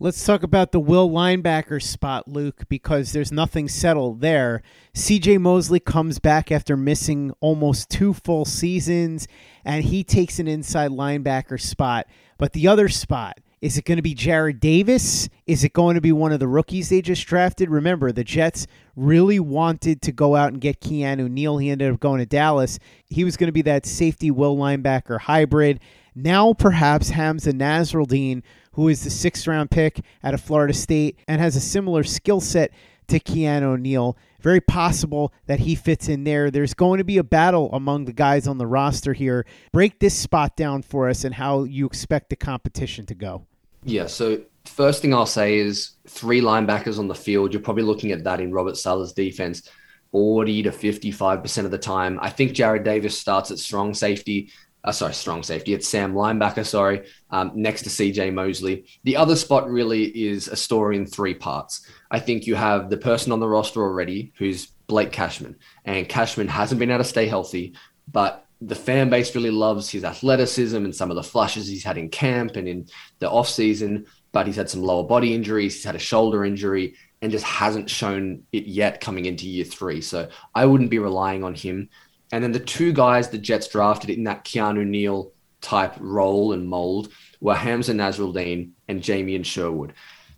Let's 0.00 0.24
talk 0.24 0.42
about 0.44 0.70
the 0.70 0.78
will 0.78 1.10
linebacker 1.10 1.82
spot, 1.82 2.28
Luke, 2.28 2.68
because 2.68 3.12
there's 3.12 3.32
nothing 3.32 3.66
settled 3.66 4.20
there. 4.20 4.62
CJ 4.94 5.40
Mosley 5.40 5.80
comes 5.80 6.20
back 6.20 6.52
after 6.52 6.76
missing 6.76 7.32
almost 7.40 7.90
two 7.90 8.14
full 8.14 8.44
seasons, 8.44 9.26
and 9.64 9.84
he 9.84 10.04
takes 10.04 10.38
an 10.38 10.46
inside 10.46 10.92
linebacker 10.92 11.60
spot. 11.60 12.06
But 12.36 12.52
the 12.52 12.68
other 12.68 12.88
spot, 12.88 13.38
is 13.60 13.76
it 13.76 13.84
going 13.84 13.96
to 13.96 14.02
be 14.02 14.14
Jared 14.14 14.60
Davis? 14.60 15.28
Is 15.46 15.64
it 15.64 15.72
going 15.72 15.96
to 15.96 16.00
be 16.00 16.12
one 16.12 16.32
of 16.32 16.38
the 16.38 16.46
rookies 16.46 16.88
they 16.88 17.02
just 17.02 17.26
drafted? 17.26 17.70
Remember, 17.70 18.12
the 18.12 18.22
Jets 18.22 18.66
really 18.94 19.40
wanted 19.40 20.00
to 20.02 20.12
go 20.12 20.36
out 20.36 20.52
and 20.52 20.60
get 20.60 20.80
Keanu 20.80 21.28
Neal. 21.28 21.58
He 21.58 21.70
ended 21.70 21.92
up 21.92 21.98
going 21.98 22.20
to 22.20 22.26
Dallas. 22.26 22.78
He 23.06 23.24
was 23.24 23.36
going 23.36 23.48
to 23.48 23.52
be 23.52 23.62
that 23.62 23.84
safety 23.84 24.30
will 24.30 24.56
linebacker 24.56 25.18
hybrid. 25.18 25.80
Now, 26.14 26.52
perhaps 26.52 27.10
Hamsah 27.10 27.52
Nasirildeen, 27.52 28.42
who 28.72 28.88
is 28.88 29.02
the 29.02 29.10
sixth 29.10 29.46
round 29.46 29.70
pick 29.72 30.00
out 30.22 30.34
of 30.34 30.40
Florida 30.40 30.74
State 30.74 31.18
and 31.26 31.40
has 31.40 31.56
a 31.56 31.60
similar 31.60 32.04
skill 32.04 32.40
set 32.40 32.70
to 33.08 33.18
Keanu 33.18 33.80
Neal. 33.80 34.16
Very 34.40 34.60
possible 34.60 35.32
that 35.46 35.60
he 35.60 35.74
fits 35.74 36.08
in 36.08 36.22
there. 36.22 36.50
There's 36.50 36.74
going 36.74 36.98
to 36.98 37.04
be 37.04 37.18
a 37.18 37.24
battle 37.24 37.70
among 37.72 38.04
the 38.04 38.12
guys 38.12 38.46
on 38.46 38.58
the 38.58 38.68
roster 38.68 39.14
here. 39.14 39.44
Break 39.72 39.98
this 39.98 40.14
spot 40.14 40.56
down 40.56 40.82
for 40.82 41.08
us 41.08 41.24
and 41.24 41.34
how 41.34 41.64
you 41.64 41.86
expect 41.86 42.30
the 42.30 42.36
competition 42.36 43.04
to 43.06 43.16
go. 43.16 43.47
Yeah, 43.84 44.06
so 44.06 44.42
first 44.64 45.02
thing 45.02 45.14
I'll 45.14 45.26
say 45.26 45.58
is 45.58 45.92
three 46.06 46.40
linebackers 46.40 46.98
on 46.98 47.08
the 47.08 47.14
field. 47.14 47.52
You're 47.52 47.62
probably 47.62 47.84
looking 47.84 48.12
at 48.12 48.24
that 48.24 48.40
in 48.40 48.52
Robert 48.52 48.76
Saleh's 48.76 49.12
defense 49.12 49.68
40 50.12 50.62
to 50.64 50.70
55% 50.70 51.64
of 51.64 51.70
the 51.70 51.78
time. 51.78 52.18
I 52.22 52.30
think 52.30 52.52
Jared 52.52 52.82
Davis 52.82 53.18
starts 53.18 53.50
at 53.50 53.58
strong 53.58 53.92
safety 53.92 54.50
uh, 54.84 54.92
sorry, 54.92 55.12
strong 55.12 55.42
safety. 55.42 55.74
It's 55.74 55.88
Sam 55.88 56.14
linebacker, 56.14 56.64
sorry, 56.64 57.06
um, 57.30 57.52
next 57.54 57.82
to 57.82 57.90
CJ 57.90 58.32
Mosley. 58.32 58.86
The 59.04 59.16
other 59.16 59.36
spot 59.36 59.68
really 59.68 60.04
is 60.04 60.48
a 60.48 60.56
story 60.56 60.96
in 60.96 61.06
three 61.06 61.34
parts. 61.34 61.86
I 62.10 62.20
think 62.20 62.46
you 62.46 62.54
have 62.54 62.88
the 62.88 62.96
person 62.96 63.32
on 63.32 63.40
the 63.40 63.48
roster 63.48 63.82
already 63.82 64.32
who's 64.38 64.66
Blake 64.86 65.12
Cashman, 65.12 65.56
and 65.84 66.08
Cashman 66.08 66.48
hasn't 66.48 66.78
been 66.78 66.90
able 66.90 67.04
to 67.04 67.08
stay 67.08 67.26
healthy, 67.26 67.74
but 68.10 68.46
the 68.60 68.74
fan 68.74 69.08
base 69.08 69.34
really 69.34 69.50
loves 69.50 69.88
his 69.88 70.04
athleticism 70.04 70.76
and 70.76 70.94
some 70.94 71.10
of 71.10 71.16
the 71.16 71.22
flashes 71.22 71.68
he's 71.68 71.84
had 71.84 71.98
in 71.98 72.08
camp 72.08 72.56
and 72.56 72.66
in 72.66 72.88
the 73.20 73.30
off 73.30 73.48
season. 73.48 74.06
But 74.32 74.46
he's 74.46 74.56
had 74.56 74.68
some 74.68 74.82
lower 74.82 75.04
body 75.04 75.34
injuries, 75.34 75.76
he's 75.76 75.84
had 75.84 75.94
a 75.94 76.00
shoulder 76.00 76.44
injury, 76.44 76.94
and 77.22 77.32
just 77.32 77.44
hasn't 77.44 77.88
shown 77.88 78.42
it 78.52 78.66
yet 78.66 79.00
coming 79.00 79.24
into 79.24 79.48
year 79.48 79.64
three. 79.64 80.00
So 80.00 80.28
I 80.54 80.66
wouldn't 80.66 80.90
be 80.90 80.98
relying 80.98 81.44
on 81.44 81.54
him. 81.54 81.88
And 82.30 82.44
then 82.44 82.52
the 82.52 82.60
two 82.60 82.92
guys 82.92 83.28
the 83.28 83.38
Jets 83.38 83.68
drafted 83.68 84.10
in 84.10 84.24
that 84.24 84.44
Keanu 84.44 84.86
Neal 84.86 85.32
type 85.60 85.94
role 85.98 86.52
and 86.52 86.68
mold 86.68 87.08
were 87.40 87.54
Hamsah 87.54 87.94
Nasirildeen 87.94 88.70
and 88.88 89.02
Jamien 89.02 89.44
Sherwood. 89.44 89.94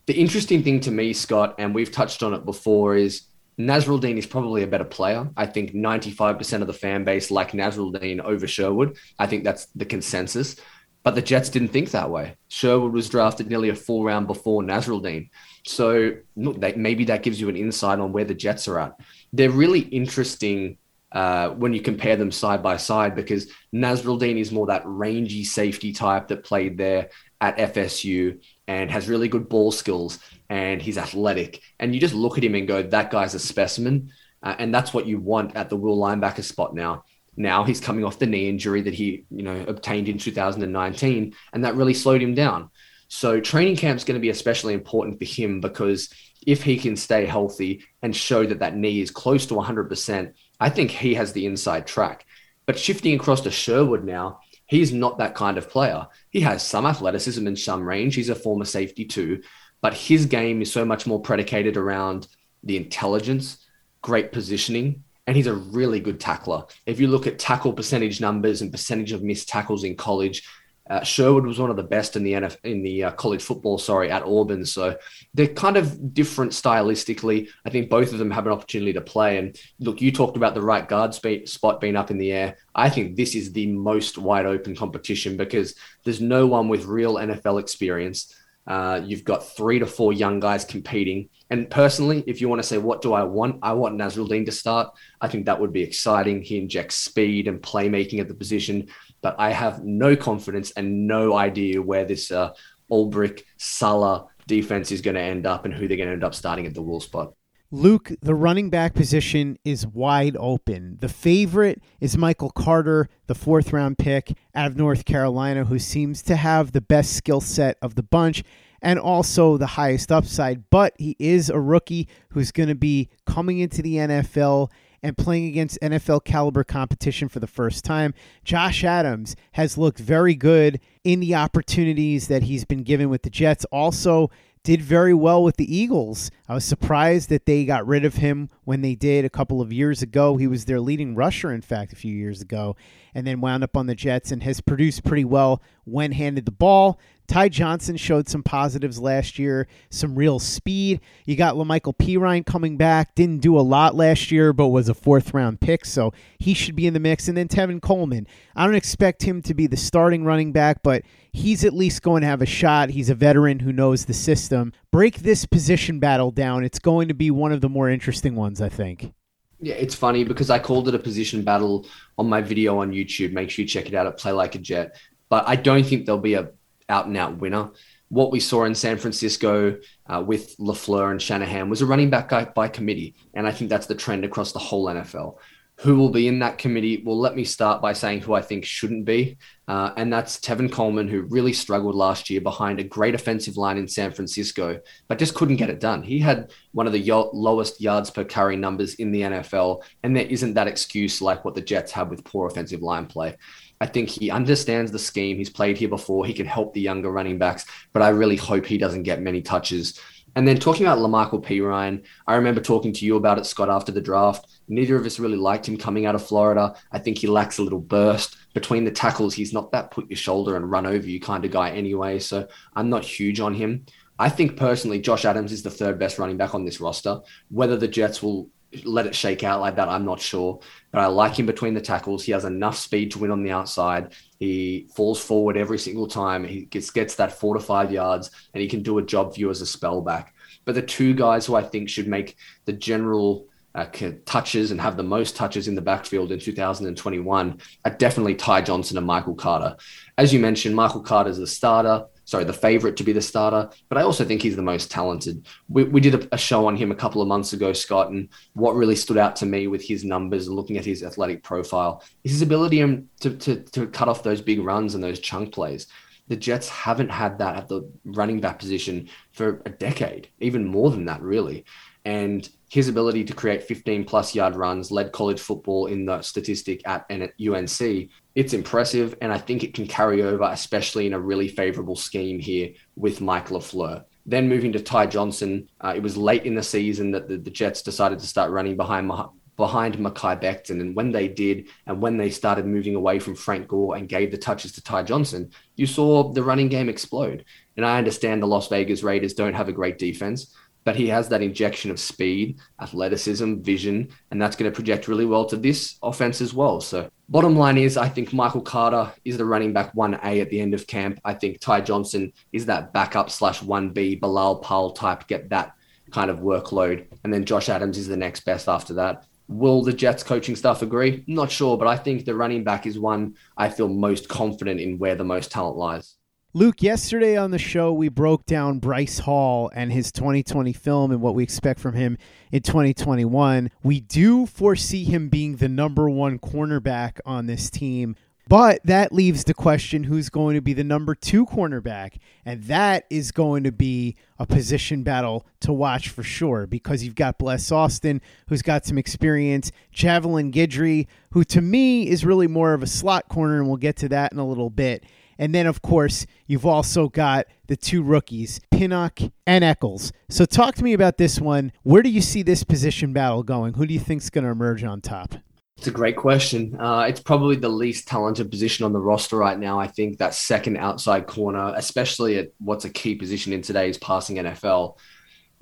The 0.07 0.15
interesting 0.15 0.62
thing 0.62 0.81
to 0.81 0.91
me, 0.91 1.12
Scott, 1.12 1.57
and 1.59 1.75
we've 1.75 1.93
touched 1.93 2.23
on 2.23 2.35
it 2.35 2.45
before, 2.45 2.97
is 2.97 3.23
Nasirildeen 3.67 4.17
is 4.17 4.26
probably 4.26 4.62
a 4.62 4.67
better 4.67 4.85
player. 4.85 5.29
I 5.37 5.47
think 5.47 5.73
95% 5.73 6.61
of 6.61 6.67
the 6.67 6.73
fan 6.73 7.05
base 7.05 7.31
like 7.31 7.52
Nasirildeen 7.52 8.21
over 8.21 8.47
Sherwood. 8.47 8.97
I 9.19 9.26
think 9.26 9.45
that's 9.45 9.67
the 9.67 9.85
consensus. 9.85 10.57
But 11.02 11.14
the 11.14 11.23
Jets 11.23 11.49
didn't 11.49 11.69
think 11.69 11.93
that 11.93 12.11
way. 12.11 12.37
Sherwood 12.49 12.93
was 12.93 13.09
drafted 13.09 13.49
nearly 13.49 13.71
a 13.71 13.75
full 13.75 14.05
round 14.05 14.26
before 14.26 14.62
Nasirildeen. 14.62 15.31
So 15.67 16.17
look, 16.37 16.76
maybe 16.76 17.05
that 17.07 17.23
gives 17.23 17.40
you 17.40 17.49
an 17.49 17.57
insight 17.57 18.00
on 18.00 18.12
where 18.12 18.25
the 18.25 18.35
Jets 18.35 18.69
are 18.69 18.79
at. 18.79 19.00
They're 19.33 19.50
really 19.50 19.81
interesting 19.81 20.76
uh, 21.12 21.50
when 21.50 21.73
you 21.73 21.81
compare 21.81 22.17
them 22.17 22.31
side 22.31 22.62
by 22.62 22.76
side 22.76 23.17
because 23.17 23.50
Nasirildeen 23.75 24.38
is 24.38 24.52
more 24.52 24.67
that 24.67 24.83
rangy 24.85 25.43
safety 25.45 25.93
type 25.93 26.29
that 26.29 26.45
played 26.45 26.76
there 26.76 27.09
at 27.40 27.57
FSU 27.57 28.40
and 28.69 28.90
has 28.90 29.09
really 29.09 29.29
good 29.29 29.49
ball 29.49 29.73
skills 29.73 30.19
and 30.50 30.83
he's 30.83 30.99
athletic. 30.99 31.62
And 31.78 31.95
you 31.95 32.00
just 32.00 32.12
look 32.12 32.37
at 32.37 32.45
him 32.45 32.57
and 32.57 32.69
go, 32.69 32.83
that 32.83 33.11
guy's 33.11 33.35
a 33.35 33.38
specimen. 33.38 34.12
Uh, 34.42 34.57
and 34.59 34.75
that's 34.75 34.92
what 34.92 35.07
you 35.07 35.21
want 35.21 35.57
at 35.57 35.71
the 35.71 35.76
will 35.76 35.97
linebacker 35.97 36.42
spot 36.42 36.75
now. 36.75 37.04
Now 37.37 37.62
he's 37.62 37.80
coming 37.80 38.04
off 38.04 38.19
the 38.19 38.26
knee 38.26 38.49
injury 38.49 38.83
that 38.83 38.92
he, 38.92 39.25
you 39.30 39.45
know, 39.45 39.64
obtained 39.69 40.09
in 40.09 40.19
2019, 40.19 41.35
and 41.52 41.64
that 41.64 41.76
really 41.76 41.95
slowed 41.95 42.21
him 42.21 42.35
down. 42.35 42.71
So 43.09 43.40
training 43.40 43.76
camp 43.76 43.97
is 43.97 44.04
going 44.04 44.19
to 44.19 44.21
be 44.21 44.30
especially 44.30 44.75
important 44.75 45.19
for 45.19 45.25
him 45.25 45.61
because 45.61 46.12
if 46.47 46.62
he 46.62 46.76
can 46.78 46.97
stay 46.97 47.26
healthy 47.26 47.85
and 48.02 48.14
show 48.14 48.45
that 48.45 48.59
that 48.59 48.76
knee 48.76 49.00
is 49.00 49.11
close 49.11 49.47
to 49.47 49.54
100%, 49.54 50.33
I 50.59 50.69
think 50.69 50.90
he 50.90 51.14
has 51.14 51.33
the 51.33 51.47
inside 51.47 51.87
track. 51.87 52.26
But 52.66 52.78
shifting 52.78 53.14
across 53.14 53.42
to 53.42 53.50
Sherwood 53.50 54.04
now, 54.04 54.40
he's 54.66 54.92
not 54.92 55.19
that 55.19 55.35
kind 55.35 55.59
of 55.59 55.69
player. 55.69 56.07
He 56.30 56.40
has 56.40 56.62
some 56.62 56.87
athleticism 56.87 57.47
and 57.47 57.59
some 57.59 57.83
range. 57.83 58.14
He's 58.14 58.28
a 58.28 58.35
former 58.35 58.64
safety 58.64 59.04
too, 59.04 59.42
but 59.80 59.94
his 59.94 60.26
game 60.26 60.62
is 60.62 60.72
so 60.72 60.84
much 60.84 61.06
more 61.06 61.20
predicated 61.20 61.76
around 61.76 62.28
the 62.62 62.76
intelligence, 62.76 63.66
great 64.02 64.32
positioning, 64.32 65.04
and 65.26 65.37
he's 65.37 65.46
a 65.46 65.54
really 65.54 66.00
good 66.00 66.18
tackler. 66.18 66.64
If 66.87 66.99
you 67.00 67.08
look 67.08 67.26
at 67.26 67.38
tackle 67.38 67.72
percentage 67.72 68.20
numbers 68.20 68.62
and 68.62 68.72
percentage 68.72 69.12
of 69.12 69.22
missed 69.22 69.49
tackles 69.49 69.84
in 69.84 69.96
college, 69.96 70.42
uh, 70.90 71.04
Sherwood 71.04 71.46
was 71.46 71.60
one 71.60 71.70
of 71.70 71.76
the 71.76 71.84
best 71.84 72.16
in 72.16 72.25
the 72.25 72.32
NF, 72.32 72.56
in 72.64 72.82
the 72.82 73.04
uh, 73.04 73.10
college 73.12 73.42
football, 73.42 73.78
sorry, 73.78 74.10
at 74.10 74.25
Auburn. 74.25 74.66
So 74.66 74.96
they're 75.34 75.46
kind 75.46 75.76
of 75.76 76.12
different 76.12 76.50
stylistically. 76.50 77.49
I 77.64 77.70
think 77.70 77.88
both 77.88 78.12
of 78.12 78.18
them 78.18 78.32
have 78.32 78.44
an 78.46 78.52
opportunity 78.52 78.92
to 78.94 79.00
play. 79.00 79.38
And 79.38 79.56
look, 79.78 80.00
you 80.00 80.10
talked 80.10 80.37
about 80.37 80.54
the 80.54 80.62
right 80.62 80.88
guard 80.88 81.14
sp- 81.14 81.46
spot 81.46 81.80
being 81.80 81.94
up 81.94 82.10
in 82.10 82.18
the 82.18 82.32
air. 82.32 82.56
I 82.75 82.90
think 82.90 83.14
this 83.14 83.37
is 83.37 83.52
the 83.52 83.68
most 83.68 84.18
wide 84.18 84.46
open 84.46 84.75
competition 84.75 85.37
because 85.37 85.76
there's 86.02 86.20
no 86.20 86.49
one 86.49 86.68
with 86.68 86.87
real 86.87 87.14
NFL 87.14 87.60
experience. 87.60 88.34
Uh, 88.67 89.00
you've 89.05 89.25
got 89.25 89.45
three 89.45 89.79
to 89.79 89.87
four 89.87 90.12
young 90.12 90.38
guys 90.38 90.64
competing. 90.64 91.29
And 91.50 91.69
personally, 91.69 92.23
if 92.26 92.40
you 92.40 92.49
want 92.49 92.62
to 92.62 92.69
say, 92.69 92.79
what 92.79 93.02
do 93.02 93.12
I 93.12 93.25
want? 93.25 93.59
I 93.62 93.73
want 93.73 93.97
Nasirildeen 93.97 94.47
to 94.47 94.52
start. 94.52 94.88
I 95.21 95.26
think 95.26 95.47
that 95.47 95.61
would 95.61 95.73
be 95.73 95.83
exciting. 95.83 96.43
He 96.43 96.59
injects 96.59 96.97
speed 96.97 97.49
and 97.49 97.61
playmaking 97.61 98.21
at 98.21 98.29
the 98.29 98.35
position 98.35 98.88
but 99.23 99.37
I 99.38 99.50
have 99.52 99.85
no 99.85 100.17
confidence 100.17 100.71
and 100.73 101.07
no 101.07 101.37
idea 101.37 101.81
where 101.83 102.05
this 102.05 102.31
uh, 102.31 102.52
Ulbrich 102.90 103.43
Saleh 103.59 104.26
defense 104.47 104.93
is 104.93 105.00
going 105.00 105.14
to 105.14 105.21
end 105.21 105.47
up 105.47 105.64
and 105.64 105.75
who 105.75 105.87
they're 105.87 105.97
going 105.97 106.09
to 106.09 106.14
end 106.14 106.25
up 106.25 106.35
starting 106.35 106.67
at 106.67 106.75
the 106.75 106.83
wall 106.83 107.00
spot. 107.00 107.35
Luke, 107.73 108.11
the 108.21 108.35
running 108.35 108.69
back 108.69 108.95
position 108.95 109.57
is 109.65 109.87
wide 109.87 110.37
open. 110.41 110.99
The 111.00 111.09
favorite 111.09 111.81
is 112.00 112.19
Michael 112.19 112.50
Carter, 112.50 113.09
the 113.29 113.35
fourth 113.37 113.73
round 113.73 113.97
pick 113.97 114.37
out 114.57 114.67
of 114.67 114.77
North 114.77 115.05
Carolina, 115.05 115.65
who 115.65 115.79
seems 115.79 116.21
to 116.23 116.35
have 116.35 116.73
the 116.73 116.81
best 116.81 117.12
skill 117.12 117.41
set 117.41 117.79
of 117.81 117.95
the 117.95 118.03
bunch 118.03 118.43
and 118.83 118.99
also 118.99 119.57
the 119.57 119.69
highest 119.69 120.11
upside. 120.11 120.69
But 120.69 120.95
he 120.99 121.15
is 121.21 121.49
a 121.49 121.61
rookie 121.61 122.09
who's 122.31 122.50
going 122.50 122.71
to 122.71 122.75
be 122.75 123.09
coming 123.25 123.61
into 123.61 123.83
the 123.83 123.97
NFL 123.97 124.73
and 125.00 125.17
playing 125.17 125.47
against 125.47 125.79
NFL 125.81 126.25
caliber 126.25 126.65
competition 126.65 127.29
for 127.29 127.39
the 127.39 127.47
first 127.47 127.85
time. 127.85 128.15
Josh 128.43 128.83
Adams 128.83 129.37
has 129.53 129.79
looked 129.79 130.00
very 130.00 130.35
good 130.35 130.81
in 131.05 131.21
the 131.21 131.37
opportunities 131.37 132.27
that 132.27 132.43
he's 132.43 132.65
been 132.65 132.83
given 132.83 133.09
with 133.11 133.23
the 133.23 133.31
Jets. 133.31 133.65
Also, 133.67 134.29
did 134.62 134.83
very 134.83 135.15
well 135.15 135.43
with 135.43 135.57
the 135.57 135.75
Eagles. 135.75 136.31
I 136.50 136.54
was 136.54 136.64
surprised 136.64 137.28
that 137.28 137.47
they 137.47 137.64
got 137.64 137.87
rid 137.87 138.04
of 138.04 138.16
him 138.16 138.50
when 138.64 138.80
they 138.80 138.97
did 138.97 139.25
a 139.25 139.30
couple 139.30 139.61
of 139.61 139.73
years 139.73 140.02
ago. 140.02 140.37
He 140.37 140.49
was 140.49 140.64
their 140.64 140.80
leading 140.80 141.14
rusher, 141.14 141.52
in 141.52 141.61
fact, 141.61 141.92
a 141.92 141.97
few 141.97 142.12
years 142.12 142.42
ago, 142.42 142.75
and 143.14 143.25
then 143.25 143.40
wound 143.40 143.62
up 143.62 143.76
on 143.76 143.87
the 143.87 143.95
Jets 143.95 144.33
and 144.33 144.42
has 144.42 144.61
produced 144.61 145.04
pretty 145.04 145.25
well 145.25 145.62
when 145.85 146.11
handed 146.11 146.47
the 146.47 146.50
ball. 146.50 146.99
Ty 147.30 147.49
Johnson 147.50 147.97
showed 147.97 148.28
some 148.28 148.42
positives 148.42 148.99
last 148.99 149.38
year, 149.38 149.69
some 149.88 150.16
real 150.16 150.40
speed. 150.40 151.00
You 151.26 151.37
got 151.37 151.54
La'Mical 151.54 151.97
Perine 151.97 152.45
coming 152.45 152.76
back, 152.76 153.14
didn't 153.14 153.38
do 153.38 153.57
a 153.57 153.62
lot 153.62 153.95
last 153.95 154.33
year, 154.33 154.52
but 154.52 154.66
was 154.66 154.88
a 154.88 154.95
fourth 154.95 155.33
round 155.33 155.61
pick, 155.61 155.85
so 155.85 156.12
he 156.40 156.54
should 156.54 156.75
be 156.75 156.88
in 156.88 156.92
the 156.95 156.99
mix. 156.99 157.28
And 157.28 157.37
then 157.37 157.47
Tevin 157.47 157.80
Coleman. 157.80 158.26
I 158.57 158.66
don't 158.66 158.75
expect 158.75 159.23
him 159.23 159.42
to 159.42 159.54
be 159.54 159.69
the 159.69 159.76
starting 159.76 160.25
running 160.25 160.50
back, 160.50 160.83
but 160.83 161.04
he's 161.30 161.64
at 161.64 161.73
least 161.73 162.02
going 162.02 162.23
to 162.23 162.26
have 162.26 162.42
a 162.42 162.47
shot. 162.47 162.90
He's 162.90 163.11
a 163.11 163.14
veteran 163.14 163.61
who 163.61 163.73
knows 163.73 164.07
the 164.07 164.14
system. 164.14 164.73
Break 164.90 165.21
this 165.21 165.47
position 165.47 166.00
battle 166.00 166.33
down. 166.40 166.64
It's 166.64 166.78
going 166.78 167.09
to 167.09 167.14
be 167.14 167.30
one 167.30 167.52
of 167.52 167.61
the 167.61 167.68
more 167.68 167.90
interesting 167.90 168.35
ones, 168.35 168.62
I 168.62 168.70
think. 168.70 169.12
Yeah, 169.61 169.75
it's 169.75 169.94
funny 169.94 170.25
because 170.25 170.49
I 170.49 170.59
called 170.59 170.88
it 170.88 170.94
a 170.94 170.99
position 170.99 171.44
battle 171.44 171.87
on 172.16 172.30
my 172.30 172.40
video 172.40 172.78
on 172.78 172.92
YouTube. 172.92 173.32
Make 173.32 173.50
sure 173.50 173.62
you 173.62 173.68
check 173.68 173.87
it 173.87 173.94
out 173.94 174.06
at 174.06 174.16
Play 174.16 174.32
Like 174.32 174.54
a 174.54 174.59
Jet. 174.59 174.97
But 175.28 175.47
I 175.47 175.56
don't 175.56 175.85
think 175.85 176.06
there'll 176.06 176.18
be 176.18 176.35
a 176.35 176.49
out 176.88 177.06
and 177.06 177.16
out 177.18 177.37
winner. 177.37 177.70
What 178.09 178.32
we 178.32 178.40
saw 178.40 178.64
in 178.64 178.75
San 178.75 178.97
Francisco 178.97 179.78
uh, 180.06 180.25
with 180.26 180.56
LaFleur 180.56 181.11
and 181.11 181.20
Shanahan 181.20 181.68
was 181.68 181.82
a 181.82 181.87
running 181.87 182.09
back 182.09 182.30
guy 182.30 182.47
by 182.47 182.68
committee. 182.68 183.14
And 183.35 183.47
I 183.47 183.52
think 183.52 183.68
that's 183.68 183.87
the 183.87 183.94
trend 183.94 184.25
across 184.25 184.52
the 184.52 184.59
whole 184.59 184.87
NFL. 184.87 185.37
Who 185.80 185.96
will 185.96 186.10
be 186.10 186.28
in 186.28 186.40
that 186.40 186.58
committee? 186.58 187.02
Well, 187.04 187.18
let 187.18 187.34
me 187.34 187.42
start 187.42 187.80
by 187.80 187.94
saying 187.94 188.20
who 188.20 188.34
I 188.34 188.42
think 188.42 188.66
shouldn't 188.66 189.06
be. 189.06 189.38
Uh, 189.66 189.92
and 189.96 190.12
that's 190.12 190.38
Tevin 190.38 190.70
Coleman, 190.70 191.08
who 191.08 191.22
really 191.22 191.54
struggled 191.54 191.94
last 191.94 192.28
year 192.28 192.42
behind 192.42 192.78
a 192.78 192.84
great 192.84 193.14
offensive 193.14 193.56
line 193.56 193.78
in 193.78 193.88
San 193.88 194.12
Francisco, 194.12 194.78
but 195.08 195.18
just 195.18 195.34
couldn't 195.34 195.56
get 195.56 195.70
it 195.70 195.80
done. 195.80 196.02
He 196.02 196.18
had 196.18 196.52
one 196.72 196.87
of 196.87 196.92
the 196.92 196.99
yo- 196.99 197.30
lowest 197.32 197.80
yards 197.80 198.10
per 198.10 198.25
carry 198.25 198.56
numbers 198.56 198.96
in 198.96 199.10
the 199.10 199.22
NFL, 199.22 199.82
and 200.02 200.14
there 200.14 200.26
isn't 200.26 200.52
that 200.54 200.68
excuse 200.68 201.22
like 201.22 201.46
what 201.46 201.54
the 201.54 201.62
Jets 201.62 201.92
have 201.92 202.10
with 202.10 202.25
poor 202.25 202.46
offensive 202.46 202.82
line 202.82 203.06
play. 203.06 203.37
I 203.80 203.87
think 203.87 204.10
he 204.10 204.30
understands 204.30 204.92
the 204.92 204.99
scheme. 204.99 205.38
He's 205.38 205.49
played 205.49 205.78
here 205.78 205.88
before. 205.88 206.26
He 206.26 206.34
can 206.34 206.46
help 206.46 206.75
the 206.75 206.82
younger 206.82 207.10
running 207.10 207.38
backs, 207.38 207.64
but 207.94 208.02
I 208.02 208.10
really 208.10 208.37
hope 208.37 208.66
he 208.66 208.76
doesn't 208.76 209.04
get 209.04 209.22
many 209.22 209.40
touches. 209.40 209.99
And 210.37 210.46
then 210.46 210.58
talking 210.58 210.87
about 210.87 210.99
La'Mical 210.99 211.44
Perine, 211.44 212.04
I 212.26 212.37
remember 212.37 212.60
talking 212.60 212.92
to 212.92 213.04
you 213.04 213.16
about 213.16 213.38
it, 213.38 213.46
Scott, 213.46 213.68
after 213.68 213.90
the 213.90 214.00
draft. 214.00 214.46
Neither 214.68 214.96
of 214.96 215.04
us 215.04 215.18
really 215.18 215.37
liked 215.37 215.66
him 215.66 215.76
coming 215.76 216.06
out 216.06 216.14
of 216.14 216.26
Florida. 216.26 216.75
I 216.92 216.99
think 216.99 217.18
he 217.18 217.26
lacks 217.26 217.58
a 217.58 217.62
little 217.62 217.80
burst. 217.80 218.37
Between 218.54 218.84
the 218.84 218.90
tackles, 218.90 219.34
he's 219.34 219.52
not 219.52 219.72
that 219.72 219.90
put 219.90 220.08
your 220.08 220.16
shoulder 220.16 220.56
and 220.56 220.70
run 220.70 220.87
over 220.87 221.06
you 221.06 221.20
kind 221.20 221.44
of 221.44 221.50
guy 221.50 221.70
anyway. 221.70 222.18
So 222.18 222.46
I'm 222.75 222.88
not 222.88 223.04
huge 223.04 223.40
on 223.40 223.54
him. 223.54 223.87
I 224.18 224.28
think 224.28 224.56
personally, 224.56 225.00
Josh 225.00 225.25
Adams 225.25 225.50
is 225.50 225.62
the 225.62 225.70
third 225.70 225.99
best 225.99 226.18
running 226.18 226.37
back 226.37 226.54
on 226.54 226.64
this 226.64 226.80
roster. 226.80 227.20
Whether 227.49 227.76
the 227.76 227.88
Jets 227.88 228.22
will 228.22 228.50
let 228.85 229.07
it 229.07 229.15
shake 229.15 229.43
out 229.43 229.61
like 229.61 229.77
that, 229.77 229.89
I'm 229.89 230.05
not 230.05 230.21
sure. 230.21 230.61
But 230.93 231.00
I 231.00 231.07
like 231.07 231.39
him 231.39 231.47
between 231.47 231.75
the 231.75 231.81
tackles. 231.81 232.25
He 232.25 232.33
has 232.33 232.45
enough 232.45 232.77
speed 232.77 233.11
to 233.12 233.19
win 233.19 233.31
on 233.31 233.43
the 233.43 233.50
outside. 233.50 234.15
He 234.39 234.89
falls 234.95 235.23
forward 235.23 235.57
every 235.57 235.79
single 235.79 236.07
time. 236.07 236.45
He 236.45 236.62
gets 236.62 236.91
gets 236.91 237.15
that 237.17 237.33
four 237.33 237.55
to 237.55 237.61
five 237.61 237.93
yards, 237.93 238.31
and 238.55 238.61
he 238.61 238.69
can 238.69 238.83
do 238.83 238.99
a 238.99 239.03
job 239.03 239.35
for 239.35 239.41
you 239.41 239.50
as 239.50 239.61
a 239.61 239.67
spell 239.67 240.00
back. 240.00 240.35
But 240.65 240.75
the 240.75 240.83
two 240.83 241.15
guys 241.15 241.47
who 241.47 241.55
I 241.55 241.62
think 241.62 241.89
should 241.89 242.09
make 242.09 242.37
the 242.65 242.73
general 242.73 243.47
uh, 243.75 243.87
touches 244.25 244.71
and 244.71 244.81
have 244.81 244.97
the 244.97 245.03
most 245.03 245.37
touches 245.37 245.69
in 245.69 245.75
the 245.75 245.81
backfield 245.81 246.33
in 246.33 246.41
2021 246.41 247.61
are 247.85 247.91
definitely 247.93 248.35
Ty 248.35 248.62
Johnson 248.62 248.97
and 248.97 249.07
Michael 249.07 249.35
Carter. 249.35 249.77
As 250.19 250.33
you 250.33 250.41
mentioned, 250.41 250.75
Michael 250.75 251.03
Carter 251.03 251.31
is 251.31 251.39
the 251.39 251.47
starter 251.47 252.05
sorry, 252.30 252.44
the 252.44 252.52
favorite 252.52 252.96
to 252.96 253.02
be 253.02 253.12
the 253.12 253.20
starter, 253.20 253.68
but 253.88 253.99
I 253.99 254.02
also 254.02 254.25
think 254.25 254.40
he's 254.40 254.54
the 254.54 254.62
most 254.62 254.88
talented. 254.88 255.49
We, 255.68 255.82
we 255.82 256.00
did 256.00 256.14
a, 256.14 256.34
a, 256.37 256.38
show 256.38 256.64
on 256.68 256.76
him 256.76 256.92
a 256.92 256.94
couple 256.94 257.20
of 257.20 257.26
months 257.26 257.52
ago, 257.54 257.72
Scott, 257.72 258.12
and 258.12 258.28
what 258.52 258.76
really 258.76 258.94
stood 258.94 259.18
out 259.18 259.34
to 259.37 259.46
me 259.46 259.66
with 259.66 259.82
his 259.82 260.04
numbers 260.04 260.46
and 260.46 260.54
looking 260.54 260.78
at 260.78 260.84
his 260.84 261.02
athletic 261.02 261.42
profile 261.42 262.04
is 262.22 262.30
his 262.30 262.42
ability 262.42 262.84
um, 262.84 263.08
to, 263.18 263.37
to, 263.37 263.56
to 263.56 263.88
cut 263.88 264.06
off 264.06 264.22
those 264.22 264.40
big 264.40 264.60
runs 264.60 264.94
and 264.94 265.02
those 265.02 265.18
chunk 265.18 265.52
plays. 265.52 265.88
The 266.28 266.37
Jets 266.37 266.68
haven't 266.68 267.08
had 267.08 267.37
that 267.38 267.56
at 267.56 267.66
the 267.66 267.90
running 268.04 268.40
back 268.40 268.60
position 268.60 269.08
for 269.32 269.60
a 269.66 269.70
decade, 269.70 270.28
even 270.38 270.64
more 270.64 270.92
than 270.92 271.06
that, 271.06 271.22
really. 271.22 271.64
And 272.04 272.49
his 272.70 272.87
ability 272.87 273.25
to 273.25 273.34
create 273.34 273.64
15 273.64 274.04
plus 274.04 274.37
yard 274.37 274.54
runs 274.54 274.92
led 274.92 275.10
college 275.10 275.40
football 275.40 275.87
in 275.87 276.06
the 276.06 276.22
statistic 276.22 276.80
at, 276.87 277.04
at 277.10 277.32
UNC. 277.44 278.10
It's 278.34 278.52
impressive, 278.52 279.16
and 279.20 279.32
I 279.32 279.38
think 279.38 279.64
it 279.64 279.75
can 279.75 279.87
carry 279.87 280.22
over, 280.22 280.44
especially 280.44 281.06
in 281.06 281.14
a 281.14 281.20
really 281.20 281.49
favorable 281.49 281.96
scheme 281.96 282.38
here 282.38 282.70
with 282.94 283.20
Mike 283.20 283.49
LaFleur. 283.49 284.04
Then 284.25 284.49
moving 284.49 284.72
to 284.72 284.80
Ty 284.80 285.06
Johnson, 285.06 285.68
uh, 285.80 285.94
it 285.96 286.02
was 286.02 286.16
late 286.16 286.44
in 286.44 286.54
the 286.54 286.62
season 286.62 287.10
that 287.12 287.28
the, 287.28 287.38
the 287.38 287.50
Jets 287.50 287.82
decided 287.82 288.20
to 288.20 288.26
start 288.26 288.52
running 288.52 288.76
behind 288.76 289.10
behind 289.56 289.96
Mekhi 289.96 290.40
Becton. 290.40 290.80
And 290.80 290.96
when 290.96 291.12
they 291.12 291.28
did, 291.28 291.68
and 291.87 292.00
when 292.00 292.16
they 292.16 292.30
started 292.30 292.64
moving 292.64 292.94
away 292.94 293.18
from 293.18 293.34
Frank 293.34 293.68
Gore 293.68 293.94
and 293.96 294.08
gave 294.08 294.30
the 294.30 294.38
touches 294.38 294.72
to 294.72 294.82
Ty 294.82 295.02
Johnson, 295.02 295.50
you 295.76 295.87
saw 295.87 296.32
the 296.32 296.42
running 296.42 296.68
game 296.68 296.88
explode. 296.88 297.44
And 297.76 297.84
I 297.84 297.99
understand 297.99 298.42
the 298.42 298.46
Las 298.46 298.68
Vegas 298.68 299.02
Raiders 299.02 299.34
don't 299.34 299.54
have 299.54 299.68
a 299.68 299.72
great 299.72 299.99
defense, 299.99 300.54
but 300.84 300.96
he 300.96 301.08
has 301.08 301.28
that 301.28 301.42
injection 301.42 301.90
of 301.90 302.00
speed, 302.00 302.58
athleticism, 302.80 303.60
vision, 303.60 304.08
and 304.30 304.40
that's 304.40 304.56
going 304.56 304.70
to 304.70 304.75
project 304.75 305.08
really 305.08 305.26
well 305.26 305.44
to 305.44 305.56
this 305.56 305.99
offense 306.02 306.40
as 306.40 306.54
well. 306.54 306.80
So, 306.80 307.10
bottom 307.28 307.56
line 307.56 307.78
is, 307.78 307.96
I 307.96 308.08
think 308.08 308.32
Michael 308.32 308.62
Carter 308.62 309.12
is 309.25 309.37
the 309.37 309.44
running 309.44 309.72
back 309.72 309.94
1A 309.94 310.40
at 310.40 310.50
the 310.50 310.60
end 310.60 310.75
of 310.75 310.87
camp. 310.87 311.20
I 311.25 311.34
think 311.34 311.60
Ty 311.60 311.82
Johnson 311.82 312.32
is 312.52 312.66
that 312.66 312.92
backup 312.92 313.30
slash 313.30 313.60
1B, 313.60 314.20
Bilal 314.20 314.56
Powell 314.56 314.92
type, 314.92 315.26
get 315.26 315.50
that 315.50 315.75
kind 316.10 316.30
of 316.30 316.38
workload. 316.38 317.06
And 317.25 317.32
then 317.32 317.44
Josh 317.44 317.68
Adams 317.68 317.99
is 317.99 318.08
the 318.08 318.16
next 318.16 318.40
best 318.40 318.68
after 318.68 318.94
that. 318.94 319.25
Will 319.49 319.82
the 319.82 319.92
Jets 319.92 320.23
coaching 320.23 320.54
staff 320.54 320.82
agree? 320.82 321.25
Not 321.26 321.50
sure, 321.50 321.76
but 321.76 321.88
I 321.88 321.97
think 321.97 322.25
the 322.25 322.34
running 322.34 322.62
back 322.62 322.86
is 322.86 322.99
one 322.99 323.34
I 323.56 323.69
feel 323.69 323.88
most 323.88 324.28
confident 324.28 324.80
in 324.80 324.99
where 324.99 325.16
the 325.16 325.25
most 325.25 325.50
talent 325.50 325.76
lies. 325.76 326.16
Luke, 326.52 326.82
yesterday 326.82 327.36
on 327.36 327.52
the 327.52 327.58
show, 327.58 327.93
we 327.93 328.08
broke 328.08 328.45
down 328.45 328.80
Bryce 328.80 329.21
Hall 329.21 329.71
and 329.73 329.93
his 329.93 330.10
2020 330.10 330.73
film 330.73 331.13
and 331.13 331.21
what 331.21 331.36
we 331.36 331.45
expect 331.45 331.78
from 331.78 331.95
him 331.95 332.19
in 332.50 332.60
2021. 332.63 333.71
We 333.84 334.00
do 334.00 334.47
foresee 334.47 335.04
him 335.04 335.28
being 335.28 335.56
the 335.56 335.69
number 335.69 336.10
one 336.10 336.41
cornerback 336.41 337.21
on 337.25 337.47
this 337.47 337.71
team. 337.71 338.17
But 338.49 338.80
that 338.82 339.13
leaves 339.13 339.45
the 339.45 339.54
question 339.54 340.02
who's 340.02 340.28
going 340.28 340.56
to 340.56 340.60
be 340.60 340.73
the 340.73 340.82
number 340.82 341.15
two 341.15 341.47
cornerback? 341.47 342.17
And 342.45 342.65
that 342.65 343.04
is 343.10 343.30
going 343.30 343.63
to 343.63 343.71
be 343.71 344.17
a 344.41 344.45
position 344.45 345.04
battle 345.04 345.47
to 345.60 345.73
watch 345.73 346.08
for 346.08 346.25
sure 346.25 346.67
because 346.67 347.04
you've 347.04 347.15
got 347.15 347.39
Bless 347.39 347.71
Austin, 347.71 348.21
who's 348.49 348.63
got 348.63 348.84
some 348.84 348.99
experience, 348.99 349.71
Javelin 349.93 350.50
Guidry, 350.50 351.06
who 351.30 351.45
to 351.45 351.60
me 351.60 352.08
is 352.08 352.25
really 352.25 352.49
more 352.49 352.75
of 352.75 352.82
a 352.82 352.89
slot 352.89 353.28
corner, 353.28 353.58
and 353.58 353.69
we'll 353.69 353.76
get 353.76 353.95
to 353.99 354.08
that 354.08 354.32
in 354.32 354.41
a 354.41 354.49
little 354.49 354.69
bit. 354.69 355.04
And 355.41 355.55
then, 355.55 355.67
of 355.67 355.81
course, 355.81 356.26
you've 356.47 356.67
also 356.67 357.09
got 357.09 357.47
the 357.67 357.75
two 357.75 358.03
rookies, 358.03 358.61
Pinnock 358.71 359.21
and 359.47 359.65
Echols. 359.65 360.13
So, 360.29 360.45
talk 360.45 360.75
to 360.75 360.85
me 360.85 360.93
about 360.93 361.17
this 361.17 361.41
one. 361.41 361.73
Where 361.83 362.03
do 362.03 362.11
you 362.11 362.21
see 362.21 362.43
this 362.43 362.63
position 362.63 363.15
battle 363.15 363.43
going? 363.43 363.73
Who 363.73 363.87
do 363.87 363.95
you 363.95 364.00
think's 364.00 364.29
going 364.29 364.45
to 364.45 364.50
emerge 364.50 364.85
on 364.85 365.00
top? 365.00 365.35
It's 365.79 365.87
a 365.87 365.93
great 365.93 366.17
question. 366.17 366.79
Uh, 366.79 367.07
it's 367.09 367.21
probably 367.21 367.57
the 367.57 367.71
least 367.71 368.07
talented 368.07 368.50
position 368.50 368.85
on 368.85 368.93
the 368.93 369.00
roster 369.00 369.39
right 369.39 369.59
now. 369.59 369.81
I 369.81 369.87
think 369.87 370.19
that 370.19 370.35
second 370.35 370.76
outside 370.76 371.26
corner, 371.26 371.73
especially 371.75 372.37
at 372.37 372.53
what's 372.59 372.85
a 372.85 372.91
key 372.91 373.15
position 373.15 373.55
in 373.55 373.63
today's 373.63 373.97
passing 373.97 374.37
NFL. 374.37 374.99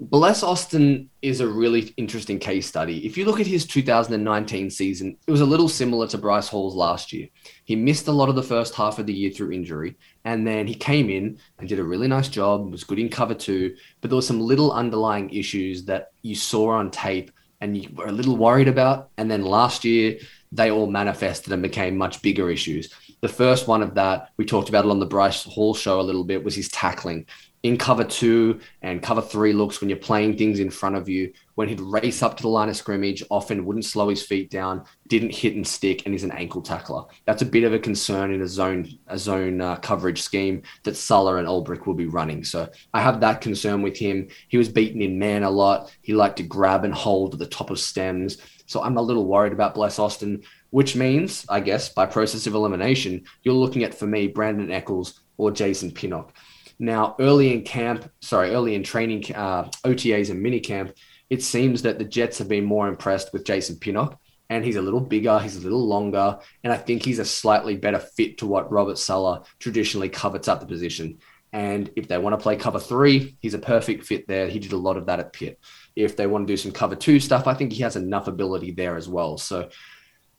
Bless 0.01 0.45
Austin 0.45 1.11
is 1.23 1.41
a 1.41 1.49
really 1.49 1.93
interesting 1.97 2.39
case 2.39 2.69
study. 2.69 3.05
If 3.05 3.17
you 3.17 3.25
look 3.25 3.41
at 3.41 3.49
his 3.49 3.67
2019 3.67 4.71
season, 4.71 5.17
it 5.27 5.31
was 5.33 5.41
a 5.41 5.45
little 5.45 5.69
similar 5.69 6.07
to 6.07 6.19
Bryce 6.19 6.47
Hall's 6.47 6.77
last 6.77 7.13
year. 7.13 7.27
He 7.65 7.75
missed 7.75 8.07
a 8.07 8.13
lot 8.13 8.29
of 8.29 8.37
the 8.37 8.43
first 8.45 8.77
half 8.77 9.01
of 9.01 9.07
the 9.07 9.13
year 9.13 9.33
through 9.33 9.51
injury, 9.51 9.97
and 10.25 10.47
then 10.47 10.69
he 10.69 10.75
came 10.77 11.11
in 11.11 11.41
and 11.59 11.69
did 11.69 11.81
a 11.81 11.85
really 11.85 12.07
nice 12.07 12.29
job, 12.29 12.71
was 12.71 12.85
good 12.85 13.01
in 13.01 13.09
cover 13.09 13.35
two, 13.35 13.75
but 14.01 14.09
there 14.09 14.15
were 14.15 14.23
some 14.23 14.41
little 14.41 14.71
underlying 14.71 15.31
issues 15.31 15.85
that 15.87 16.13
you 16.23 16.37
saw 16.37 16.69
on 16.71 16.93
tape 16.93 17.33
and 17.61 17.77
you 17.77 17.89
were 17.93 18.07
a 18.07 18.13
little 18.13 18.37
worried 18.37 18.69
about. 18.69 19.11
And 19.19 19.29
then 19.29 19.43
last 19.43 19.85
year, 19.85 20.19
they 20.53 20.71
all 20.71 20.87
manifested 20.87 21.53
and 21.53 21.61
became 21.61 21.97
much 21.97 22.23
bigger 22.23 22.51
issues. 22.51 22.95
The 23.21 23.29
first 23.29 23.67
one 23.67 23.83
of 23.83 23.95
that, 23.97 24.31
we 24.37 24.45
talked 24.45 24.69
about 24.69 24.85
it 24.85 24.91
on 24.93 25.01
the 25.01 25.07
Bryce 25.07 25.43
Hall 25.43 25.75
show 25.75 26.01
a 26.01 26.03
little 26.03 26.23
bit, 26.23 26.45
was 26.45 26.55
his 26.55 26.69
tackling 26.69 27.27
in 27.63 27.77
cover 27.77 28.05
two 28.05 28.61
and 28.83 29.03
cover 29.03 29.21
three 29.21 29.53
looks 29.53 29.81
when 29.81 29.91
you're 29.91 29.99
playing 29.99 30.37
things 30.37 30.61
in 30.61 30.71
front 30.71 30.97
of 30.97 31.09
you. 31.09 31.33
When 31.57 31.69
he'd 31.69 31.81
race 31.81 32.23
up 32.23 32.37
to 32.37 32.43
the 32.43 32.49
line 32.49 32.69
of 32.69 32.77
scrimmage, 32.77 33.25
often 33.31 33.65
wouldn't 33.65 33.85
slow 33.85 34.09
his 34.09 34.23
feet 34.23 34.49
down, 34.49 34.85
didn't 35.09 35.35
hit 35.35 35.57
and 35.57 35.67
stick, 35.67 36.05
and 36.05 36.15
he's 36.15 36.23
an 36.23 36.31
ankle 36.31 36.63
tackler. 36.63 37.05
That's 37.25 37.43
a 37.43 37.47
bit 37.47 37.65
of 37.65 37.73
a 37.73 37.81
concern 37.81 38.33
in 38.33 38.43
a 38.43 38.47
zone 38.47 38.89
a 39.09 39.19
zone 39.19 39.61
uh, 39.61 39.77
coverage 39.77 40.23
scheme 40.23 40.63
that 40.85 40.97
Saleh 40.97 41.39
and 41.39 41.49
Ulbrich 41.49 41.87
will 41.87 41.95
be 41.95 42.07
running. 42.07 42.45
So 42.45 42.69
I 42.95 43.01
have 43.01 43.21
that 43.21 43.41
concern 43.41 43.83
with 43.83 43.97
him. 43.97 44.29
He 44.49 44.57
was 44.57 44.69
beaten 44.69 45.03
in 45.03 45.19
man 45.19 45.43
a 45.43 45.51
lot. 45.51 45.93
He 46.03 46.15
liked 46.15 46.37
to 46.37 46.45
grab 46.45 46.85
and 46.85 46.95
hold 46.95 47.35
at 47.35 47.41
the 47.41 47.47
top 47.47 47.71
of 47.71 47.81
stems. 47.81 48.39
So 48.67 48.83
I'm 48.83 48.99
a 48.99 49.03
little 49.03 49.27
worried 49.27 49.55
about 49.55 49.75
Bless 49.75 49.99
Austin, 49.99 50.43
which 50.71 50.95
means, 50.95 51.45
I 51.49 51.61
guess, 51.61 51.89
by 51.89 52.07
process 52.07 52.47
of 52.47 52.55
elimination, 52.55 53.25
you're 53.43 53.55
looking 53.55 53.83
at 53.83 53.95
for 53.95 54.07
me 54.07 54.29
Brandon 54.29 54.71
Echols 54.71 55.21
or 55.39 55.51
Jason 55.51 55.91
Pinnock. 55.91 56.35
Now, 56.79 57.17
early 57.19 57.53
in 57.53 57.63
camp, 57.63 58.11
sorry, 58.21 58.51
early 58.51 58.75
in 58.75 58.83
training, 58.83 59.35
uh, 59.35 59.65
OTAs 59.85 60.31
and 60.31 60.45
minicamp, 60.45 60.95
it 61.29 61.43
seems 61.43 61.83
that 61.83 61.99
the 61.99 62.05
Jets 62.05 62.39
have 62.39 62.49
been 62.49 62.65
more 62.65 62.89
impressed 62.89 63.33
with 63.33 63.45
Jason 63.45 63.77
Pinnock. 63.77 64.19
And 64.51 64.65
he's 64.65 64.77
a 64.77 64.83
little 64.83 65.01
bigger, 65.01 65.39
he's 65.41 65.57
a 65.57 65.61
little 65.61 65.87
longer, 65.87 66.39
and 66.65 66.73
I 66.73 66.79
think 66.79 67.05
he's 67.05 67.19
a 67.19 67.25
slightly 67.25 67.77
better 67.77 67.99
fit 67.99 68.39
to 68.39 68.47
what 68.47 68.73
Robert 68.73 68.97
Saleh 68.97 69.47
traditionally 69.59 70.09
covets 70.09 70.49
at 70.49 70.61
the 70.61 70.67
position. 70.67 71.19
And 71.53 71.91
if 71.97 72.09
they 72.09 72.17
want 72.19 72.33
to 72.33 72.43
play 72.43 72.57
cover 72.57 72.81
three, 72.81 73.37
he's 73.41 73.53
a 73.55 73.59
perfect 73.59 74.05
fit 74.05 74.27
there. 74.27 74.49
He 74.49 74.59
did 74.59 74.73
a 74.73 74.77
lot 74.77 74.97
of 74.97 75.07
that 75.07 75.21
at 75.21 75.33
Pitt. 75.33 75.59
If 75.97 76.17
they 76.17 76.27
want 76.27 76.47
to 76.47 76.53
do 76.53 76.57
some 76.57 76.73
cover 76.73 76.95
two 76.95 77.21
stuff, 77.21 77.47
I 77.47 77.55
think 77.55 77.73
he 77.73 77.83
has 77.83 77.97
enough 77.97 78.27
ability 78.27 78.73
there 78.73 78.97
as 78.97 79.09
well. 79.09 79.39
So 79.39 79.69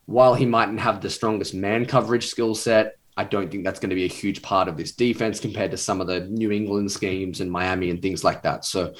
while 0.05 0.33
he 0.33 0.45
mightn't 0.45 0.79
have 0.79 1.01
the 1.01 1.09
strongest 1.09 1.53
man 1.53 1.85
coverage 1.85 2.27
skill 2.27 2.55
set, 2.55 2.97
I 3.19 3.25
don't 3.25 3.51
think 3.51 3.65
that's 3.65 3.81
going 3.81 3.89
to 3.89 3.97
be 3.97 4.05
a 4.05 4.07
huge 4.07 4.41
part 4.41 4.69
of 4.69 4.77
this 4.77 4.93
defense 4.93 5.41
compared 5.41 5.71
to 5.71 5.77
some 5.77 5.99
of 5.99 6.07
the 6.07 6.21
New 6.21 6.51
England 6.53 6.89
schemes 6.89 7.41
and 7.41 7.51
Miami 7.51 7.89
and 7.89 8.01
things 8.01 8.23
like 8.23 8.43
that. 8.43 8.63
So, 8.63 8.93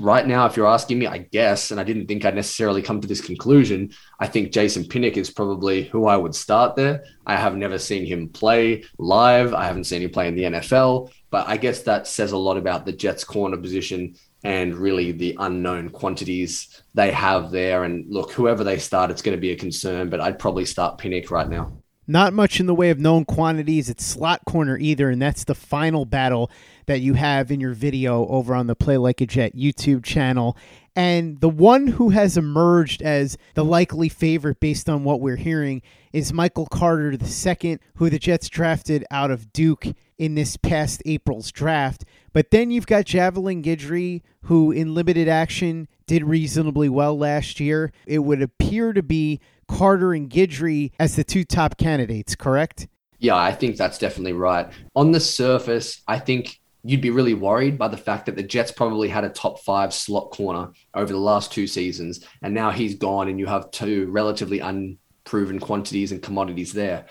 right 0.00 0.26
now, 0.26 0.44
if 0.46 0.56
you're 0.56 0.66
asking 0.66 0.98
me, 0.98 1.06
I 1.06 1.18
guess, 1.18 1.70
and 1.70 1.78
I 1.78 1.84
didn't 1.84 2.08
think 2.08 2.24
I'd 2.24 2.34
necessarily 2.34 2.82
come 2.82 3.00
to 3.00 3.06
this 3.06 3.20
conclusion, 3.20 3.92
I 4.18 4.26
think 4.26 4.50
Jason 4.50 4.84
Pinnock 4.84 5.16
is 5.16 5.30
probably 5.30 5.84
who 5.84 6.06
I 6.06 6.16
would 6.16 6.34
start 6.34 6.74
there. 6.74 7.04
I 7.26 7.36
have 7.36 7.54
never 7.54 7.78
seen 7.78 8.04
him 8.04 8.28
play 8.28 8.82
live, 8.98 9.54
I 9.54 9.66
haven't 9.66 9.84
seen 9.84 10.02
him 10.02 10.10
play 10.10 10.26
in 10.26 10.34
the 10.34 10.44
NFL, 10.44 11.12
but 11.30 11.46
I 11.46 11.56
guess 11.56 11.82
that 11.82 12.08
says 12.08 12.32
a 12.32 12.36
lot 12.36 12.56
about 12.56 12.84
the 12.84 12.92
Jets' 12.92 13.22
corner 13.22 13.56
position 13.56 14.16
and 14.42 14.74
really 14.74 15.12
the 15.12 15.36
unknown 15.38 15.90
quantities 15.90 16.82
they 16.92 17.12
have 17.12 17.52
there. 17.52 17.84
And 17.84 18.12
look, 18.12 18.32
whoever 18.32 18.64
they 18.64 18.78
start, 18.78 19.12
it's 19.12 19.22
going 19.22 19.36
to 19.36 19.40
be 19.40 19.52
a 19.52 19.56
concern, 19.56 20.10
but 20.10 20.20
I'd 20.20 20.40
probably 20.40 20.64
start 20.64 20.98
Pinnock 20.98 21.30
right 21.30 21.48
now. 21.48 21.83
Not 22.06 22.32
much 22.34 22.60
in 22.60 22.66
the 22.66 22.74
way 22.74 22.90
of 22.90 22.98
known 22.98 23.24
quantities 23.24 23.88
at 23.88 24.00
slot 24.00 24.44
corner 24.44 24.76
either, 24.76 25.08
and 25.08 25.20
that's 25.22 25.44
the 25.44 25.54
final 25.54 26.04
battle 26.04 26.50
that 26.86 27.00
you 27.00 27.14
have 27.14 27.50
in 27.50 27.60
your 27.60 27.72
video 27.72 28.26
over 28.26 28.54
on 28.54 28.66
the 28.66 28.74
Play 28.74 28.98
Like 28.98 29.20
a 29.20 29.26
Jet 29.26 29.56
YouTube 29.56 30.04
channel. 30.04 30.56
And 30.94 31.40
the 31.40 31.48
one 31.48 31.88
who 31.88 32.10
has 32.10 32.36
emerged 32.36 33.02
as 33.02 33.36
the 33.54 33.64
likely 33.64 34.08
favorite 34.08 34.60
based 34.60 34.88
on 34.88 35.02
what 35.02 35.20
we're 35.20 35.36
hearing 35.36 35.82
is 36.12 36.32
Michael 36.32 36.66
Carter 36.66 37.12
II, 37.12 37.78
who 37.96 38.08
the 38.08 38.18
Jets 38.18 38.48
drafted 38.48 39.04
out 39.10 39.30
of 39.30 39.52
Duke 39.52 39.86
in 40.18 40.36
this 40.36 40.56
past 40.56 41.02
April's 41.04 41.50
draft. 41.50 42.04
But 42.32 42.50
then 42.50 42.70
you've 42.70 42.86
got 42.86 43.06
Javelin 43.06 43.62
Guidry, 43.62 44.22
who 44.42 44.70
in 44.70 44.94
limited 44.94 45.26
action 45.26 45.88
did 46.06 46.22
reasonably 46.22 46.88
well 46.88 47.18
last 47.18 47.58
year. 47.58 47.90
It 48.06 48.20
would 48.20 48.42
appear 48.42 48.92
to 48.92 49.02
be 49.02 49.40
Carter 49.66 50.12
and 50.12 50.30
Guidry 50.30 50.92
as 50.98 51.16
the 51.16 51.24
two 51.24 51.44
top 51.44 51.76
candidates, 51.76 52.34
correct? 52.34 52.88
Yeah, 53.18 53.36
I 53.36 53.52
think 53.52 53.76
that's 53.76 53.98
definitely 53.98 54.32
right. 54.34 54.70
On 54.94 55.12
the 55.12 55.20
surface, 55.20 56.02
I 56.06 56.18
think 56.18 56.60
you'd 56.82 57.00
be 57.00 57.10
really 57.10 57.34
worried 57.34 57.78
by 57.78 57.88
the 57.88 57.96
fact 57.96 58.26
that 58.26 58.36
the 58.36 58.42
Jets 58.42 58.70
probably 58.70 59.08
had 59.08 59.24
a 59.24 59.30
top 59.30 59.60
five 59.60 59.94
slot 59.94 60.30
corner 60.30 60.70
over 60.92 61.12
the 61.12 61.18
last 61.18 61.50
two 61.50 61.66
seasons, 61.66 62.24
and 62.42 62.52
now 62.52 62.70
he's 62.70 62.96
gone, 62.96 63.28
and 63.28 63.38
you 63.38 63.46
have 63.46 63.70
two 63.70 64.10
relatively 64.10 64.60
unproven 64.60 65.58
quantities 65.58 66.12
and 66.12 66.22
commodities 66.22 66.72
there. 66.72 67.06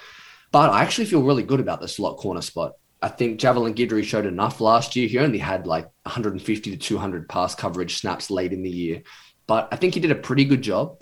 But 0.52 0.70
I 0.70 0.84
actually 0.84 1.06
feel 1.06 1.24
really 1.24 1.44
good 1.44 1.60
about 1.60 1.82
the 1.82 1.88
slot 1.88 2.18
corner 2.18 2.42
spot. 2.42 2.74
I 3.02 3.10
think 3.10 3.40
Javelin 3.40 3.74
Guidry 3.74 4.04
showed 4.04 4.28
enough 4.28 4.62
last 4.62 4.96
year. 4.96 5.08
He 5.08 5.18
only 5.18 5.40
had 5.40 5.66
like 5.66 5.86
150 6.04 6.72
to 6.72 6.78
200 6.78 7.28
pass 7.28 7.56
coverage 7.56 7.98
snaps 7.98 8.30
late 8.30 8.54
in 8.54 8.62
the 8.62 8.70
year, 8.70 9.02
but 9.48 9.68
I 9.72 9.76
think 9.78 9.96
he 9.96 10.00
did 10.00 10.12
a 10.12 10.16
pretty 10.16 10.46
good 10.46 10.62
job. 10.62 11.02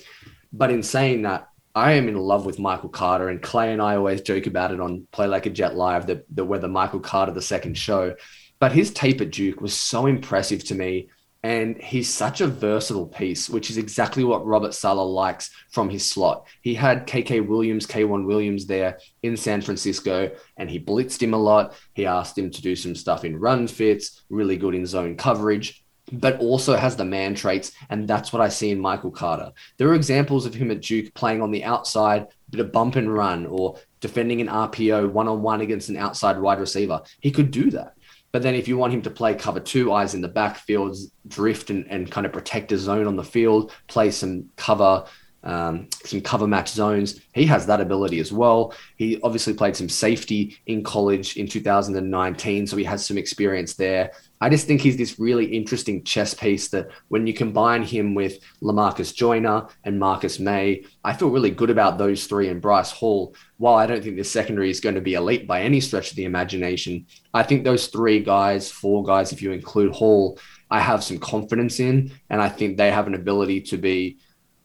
But 0.53 0.71
in 0.71 0.83
saying 0.83 1.23
that, 1.23 1.47
I 1.73 1.93
am 1.93 2.09
in 2.09 2.17
love 2.17 2.45
with 2.45 2.59
Michael 2.59 2.89
Carter, 2.89 3.29
and 3.29 3.41
Clay 3.41 3.71
and 3.71 3.81
I 3.81 3.95
always 3.95 4.21
joke 4.21 4.45
about 4.45 4.71
it 4.71 4.81
on 4.81 5.07
Play 5.11 5.27
Like 5.27 5.45
a 5.45 5.49
Jet 5.49 5.75
Live 5.75 6.07
that, 6.07 6.25
that 6.35 6.45
we're 6.45 6.59
the 6.59 6.67
Michael 6.67 6.99
Carter 6.99 7.31
the 7.31 7.41
second 7.41 7.77
show. 7.77 8.15
But 8.59 8.73
his 8.73 8.91
tape 8.91 9.21
at 9.21 9.31
Duke 9.31 9.61
was 9.61 9.73
so 9.73 10.05
impressive 10.05 10.63
to 10.65 10.75
me. 10.75 11.09
And 11.43 11.81
he's 11.81 12.13
such 12.13 12.39
a 12.39 12.47
versatile 12.47 13.07
piece, 13.07 13.49
which 13.49 13.71
is 13.71 13.77
exactly 13.77 14.23
what 14.23 14.45
Robert 14.45 14.75
Saleh 14.75 15.09
likes 15.09 15.49
from 15.71 15.89
his 15.89 16.07
slot. 16.07 16.45
He 16.61 16.75
had 16.75 17.07
KK 17.07 17.47
Williams, 17.47 17.87
K'Waun 17.87 18.27
Williams 18.27 18.67
there 18.67 18.99
in 19.23 19.35
San 19.35 19.61
Francisco, 19.61 20.29
and 20.57 20.69
he 20.69 20.79
blitzed 20.79 21.23
him 21.23 21.33
a 21.33 21.37
lot. 21.37 21.73
He 21.93 22.05
asked 22.05 22.37
him 22.37 22.51
to 22.51 22.61
do 22.61 22.75
some 22.75 22.93
stuff 22.93 23.25
in 23.25 23.39
run 23.39 23.67
fits, 23.67 24.21
really 24.29 24.55
good 24.55 24.75
in 24.75 24.85
zone 24.85 25.15
coverage 25.15 25.80
but 26.11 26.39
also 26.39 26.75
has 26.75 26.95
the 26.95 27.05
man 27.05 27.35
traits. 27.35 27.71
And 27.89 28.07
that's 28.07 28.33
what 28.33 28.41
I 28.41 28.49
see 28.49 28.71
in 28.71 28.79
Michael 28.79 29.11
Carter. 29.11 29.51
There 29.77 29.89
are 29.89 29.95
examples 29.95 30.45
of 30.45 30.53
him 30.53 30.71
at 30.71 30.81
Duke 30.81 31.13
playing 31.13 31.41
on 31.41 31.51
the 31.51 31.63
outside, 31.63 32.27
bit 32.49 32.59
of 32.59 32.71
bump 32.71 32.95
and 32.95 33.13
run, 33.13 33.45
or 33.45 33.77
defending 33.99 34.41
an 34.41 34.47
RPO 34.47 35.11
one 35.11 35.27
on 35.27 35.41
one 35.41 35.61
against 35.61 35.89
an 35.89 35.97
outside 35.97 36.39
wide 36.39 36.59
receiver. 36.59 37.01
He 37.19 37.31
could 37.31 37.51
do 37.51 37.71
that. 37.71 37.95
But 38.31 38.43
then 38.43 38.55
if 38.55 38.67
you 38.67 38.77
want 38.77 38.93
him 38.93 39.01
to 39.03 39.09
play 39.09 39.35
cover 39.35 39.59
two 39.59 39.91
eyes 39.91 40.13
in 40.13 40.21
the 40.21 40.27
backfield, 40.27 40.97
drift 41.27 41.69
and, 41.69 41.85
and 41.89 42.09
kind 42.09 42.25
of 42.25 42.31
protect 42.31 42.71
a 42.71 42.77
zone 42.77 43.07
on 43.07 43.15
the 43.15 43.23
field, 43.23 43.73
play 43.87 44.09
some 44.09 44.49
cover, 44.55 45.05
um, 45.43 45.89
some 46.05 46.21
cover 46.21 46.47
match 46.47 46.69
zones, 46.69 47.19
he 47.33 47.45
has 47.47 47.65
that 47.65 47.81
ability 47.81 48.19
as 48.19 48.31
well. 48.31 48.73
He 48.95 49.19
obviously 49.21 49.53
played 49.53 49.75
some 49.75 49.89
safety 49.89 50.57
in 50.65 50.83
college 50.83 51.35
in 51.35 51.47
2019, 51.47 52.67
so 52.67 52.77
he 52.77 52.85
has 52.85 53.05
some 53.05 53.17
experience 53.17 53.73
there. 53.73 54.11
I 54.41 54.49
just 54.49 54.65
think 54.65 54.81
he's 54.81 54.97
this 54.97 55.19
really 55.19 55.45
interesting 55.45 56.03
chess 56.03 56.33
piece 56.33 56.69
that 56.69 56.89
when 57.09 57.27
you 57.27 57.33
combine 57.33 57.83
him 57.83 58.15
with 58.15 58.39
Lamarcus 58.63 59.13
Joyner 59.13 59.67
and 59.83 59.99
Marcus 59.99 60.39
Maye, 60.39 60.83
I 61.03 61.13
feel 61.13 61.29
really 61.29 61.51
good 61.51 61.69
about 61.69 61.99
those 61.99 62.25
three 62.25 62.49
and 62.49 62.59
Bryce 62.59 62.89
Hall. 62.89 63.35
While 63.57 63.75
I 63.75 63.85
don't 63.85 64.03
think 64.03 64.17
the 64.17 64.23
secondary 64.23 64.71
is 64.71 64.79
going 64.79 64.95
to 64.95 65.01
be 65.01 65.13
elite 65.13 65.47
by 65.47 65.61
any 65.61 65.79
stretch 65.79 66.09
of 66.09 66.15
the 66.15 66.25
imagination, 66.25 67.05
I 67.35 67.43
think 67.43 67.63
those 67.63 67.87
three 67.87 68.19
guys, 68.19 68.71
four 68.71 69.03
guys, 69.03 69.31
if 69.31 69.43
you 69.43 69.51
include 69.51 69.93
Hall, 69.93 70.39
I 70.71 70.79
have 70.79 71.03
some 71.03 71.19
confidence 71.19 71.79
in. 71.79 72.11
And 72.31 72.41
I 72.41 72.49
think 72.49 72.77
they 72.77 72.89
have 72.89 73.05
an 73.05 73.13
ability 73.13 73.61
to 73.61 73.77
be 73.77 74.17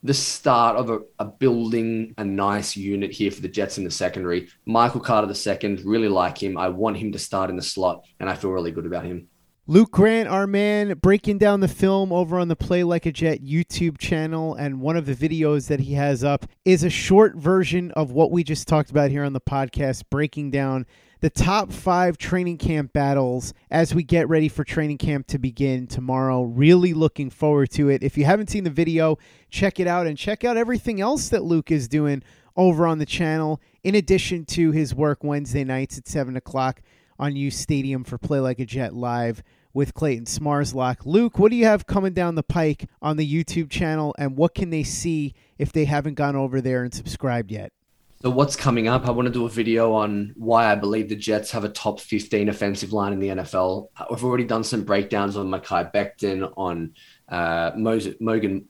the 0.03 0.15
start 0.15 0.77
of 0.77 0.89
a, 0.89 1.01
a, 1.19 1.25
building 1.27 2.15
a 2.17 2.25
nice 2.25 2.77
unit 2.77 3.11
here 3.11 3.31
for 3.31 3.43
the 3.43 3.49
Jets 3.49 3.77
in 3.77 3.85
the 3.85 3.91
secondary. 3.91 4.49
Michael 4.65 5.01
Carter 5.01 5.31
II, 5.35 5.83
really 5.85 6.09
like 6.09 6.43
him. 6.43 6.57
I 6.57 6.69
want 6.69 6.97
him 6.97 7.12
to 7.12 7.19
start 7.19 7.51
in 7.51 7.57
the 7.57 7.62
slot, 7.62 8.05
and 8.21 8.31
I 8.31 8.37
feel 8.37 8.51
really 8.51 8.71
good 8.71 8.87
about 8.87 9.05
him. 9.05 9.29
Luke 9.68 9.90
Grant, 9.90 10.29
our 10.29 10.46
man, 10.46 10.96
breaking 10.98 11.38
down 11.38 11.59
the 11.59 11.66
film 11.66 12.12
over 12.12 12.38
on 12.38 12.46
the 12.46 12.55
Play 12.55 12.85
Like 12.85 13.05
a 13.05 13.11
Jet 13.11 13.42
YouTube 13.42 13.98
channel. 13.98 14.55
And 14.55 14.81
one 14.81 14.96
of 14.96 15.07
the 15.07 15.14
videos 15.16 15.66
that 15.66 15.81
he 15.81 15.94
has 15.94 16.22
up 16.22 16.46
is 16.64 16.85
a 16.85 16.88
short 16.88 17.35
version 17.35 17.90
of 17.90 18.12
what 18.12 18.31
we 18.31 18.44
just 18.44 18.68
talked 18.68 18.90
about 18.90 19.11
here 19.11 19.24
on 19.24 19.33
the 19.33 19.40
podcast, 19.40 20.05
breaking 20.09 20.52
down 20.52 20.87
the 21.18 21.31
top 21.31 21.72
five 21.72 22.16
training 22.16 22.59
camp 22.59 22.92
battles 22.92 23.52
as 23.68 23.92
we 23.92 24.05
get 24.05 24.29
ready 24.29 24.48
for 24.48 24.62
training 24.62 24.98
camp 24.98 25.26
to 25.26 25.38
begin 25.38 25.88
tomorrow. 25.88 26.44
Really 26.44 26.94
looking 26.94 27.29
forward 27.29 27.70
to 27.70 27.88
it. 27.88 28.05
If 28.05 28.16
you 28.16 28.24
haven't 28.24 28.50
seen 28.50 28.62
the 28.62 28.70
video, 28.70 29.18
check 29.50 29.81
it 29.81 29.88
out 29.88 30.07
and 30.07 30.16
check 30.16 30.44
out 30.44 30.57
everything 30.57 31.00
else 31.00 31.29
that 31.31 31.42
Luke 31.42 31.72
is 31.72 31.88
doing 31.88 32.22
over 32.55 32.87
on 32.87 32.98
the 32.98 33.05
channel, 33.05 33.61
in 33.83 33.96
addition 33.96 34.44
to 34.44 34.70
his 34.70 34.94
work 34.94 35.24
Wednesday 35.24 35.64
nights 35.64 35.98
at 35.98 36.07
7 36.07 36.37
o'clock 36.37 36.83
on 37.18 37.37
U 37.37 37.50
Stadium 37.50 38.05
for 38.05 38.18
Play 38.18 38.40
Like 38.40 38.59
a 38.59 38.64
Jet 38.64 38.94
Live 38.94 39.42
with 39.77 39.93
Clayton 39.93 40.25
Smarslock. 40.25 41.05
Luke, 41.05 41.39
what 41.39 41.51
do 41.51 41.57
you 41.57 41.67
have 41.67 41.87
coming 41.87 42.15
down 42.15 42.35
the 42.35 42.43
pike 42.43 42.89
on 43.03 43.19
the 43.19 43.31
YouTube 43.31 43.69
channel, 43.69 44.15
and 44.19 44.35
what 44.35 44.55
can 44.55 44.71
they 44.71 44.83
see 44.83 45.35
if 45.59 45.71
they 45.71 45.85
haven't 45.85 46.15
gone 46.15 46.35
over 46.35 46.62
there 46.62 46.83
and 46.83 46.95
subscribed 46.95 47.53
yet? 47.53 47.75
So 48.23 48.31
what's 48.31 48.57
coming 48.57 48.89
up? 48.89 49.07
I 49.07 49.11
want 49.11 49.27
to 49.27 49.33
do 49.33 49.45
a 49.45 49.51
video 49.51 49.93
on 49.93 50.33
why 50.35 50.73
I 50.73 50.77
believe 50.77 51.11
the 51.11 51.15
Jets 51.15 51.51
have 51.51 51.65
a 51.65 51.69
top 51.69 52.01
15 52.01 52.49
offensive 52.49 52.95
line 52.95 53.12
in 53.12 53.21
the 53.21 53.29
NFL. 53.29 53.89
I've 53.99 54.25
already 54.25 54.45
done 54.45 54.65
some 54.65 54.85
breakdowns 54.85 55.37
on 55.37 55.49
Mekhi 55.49 55.93
Becton, 55.93 56.51
on 56.57 56.95
uh, 57.29 57.73
Moses, 57.77 58.15
Morgan 58.19 58.65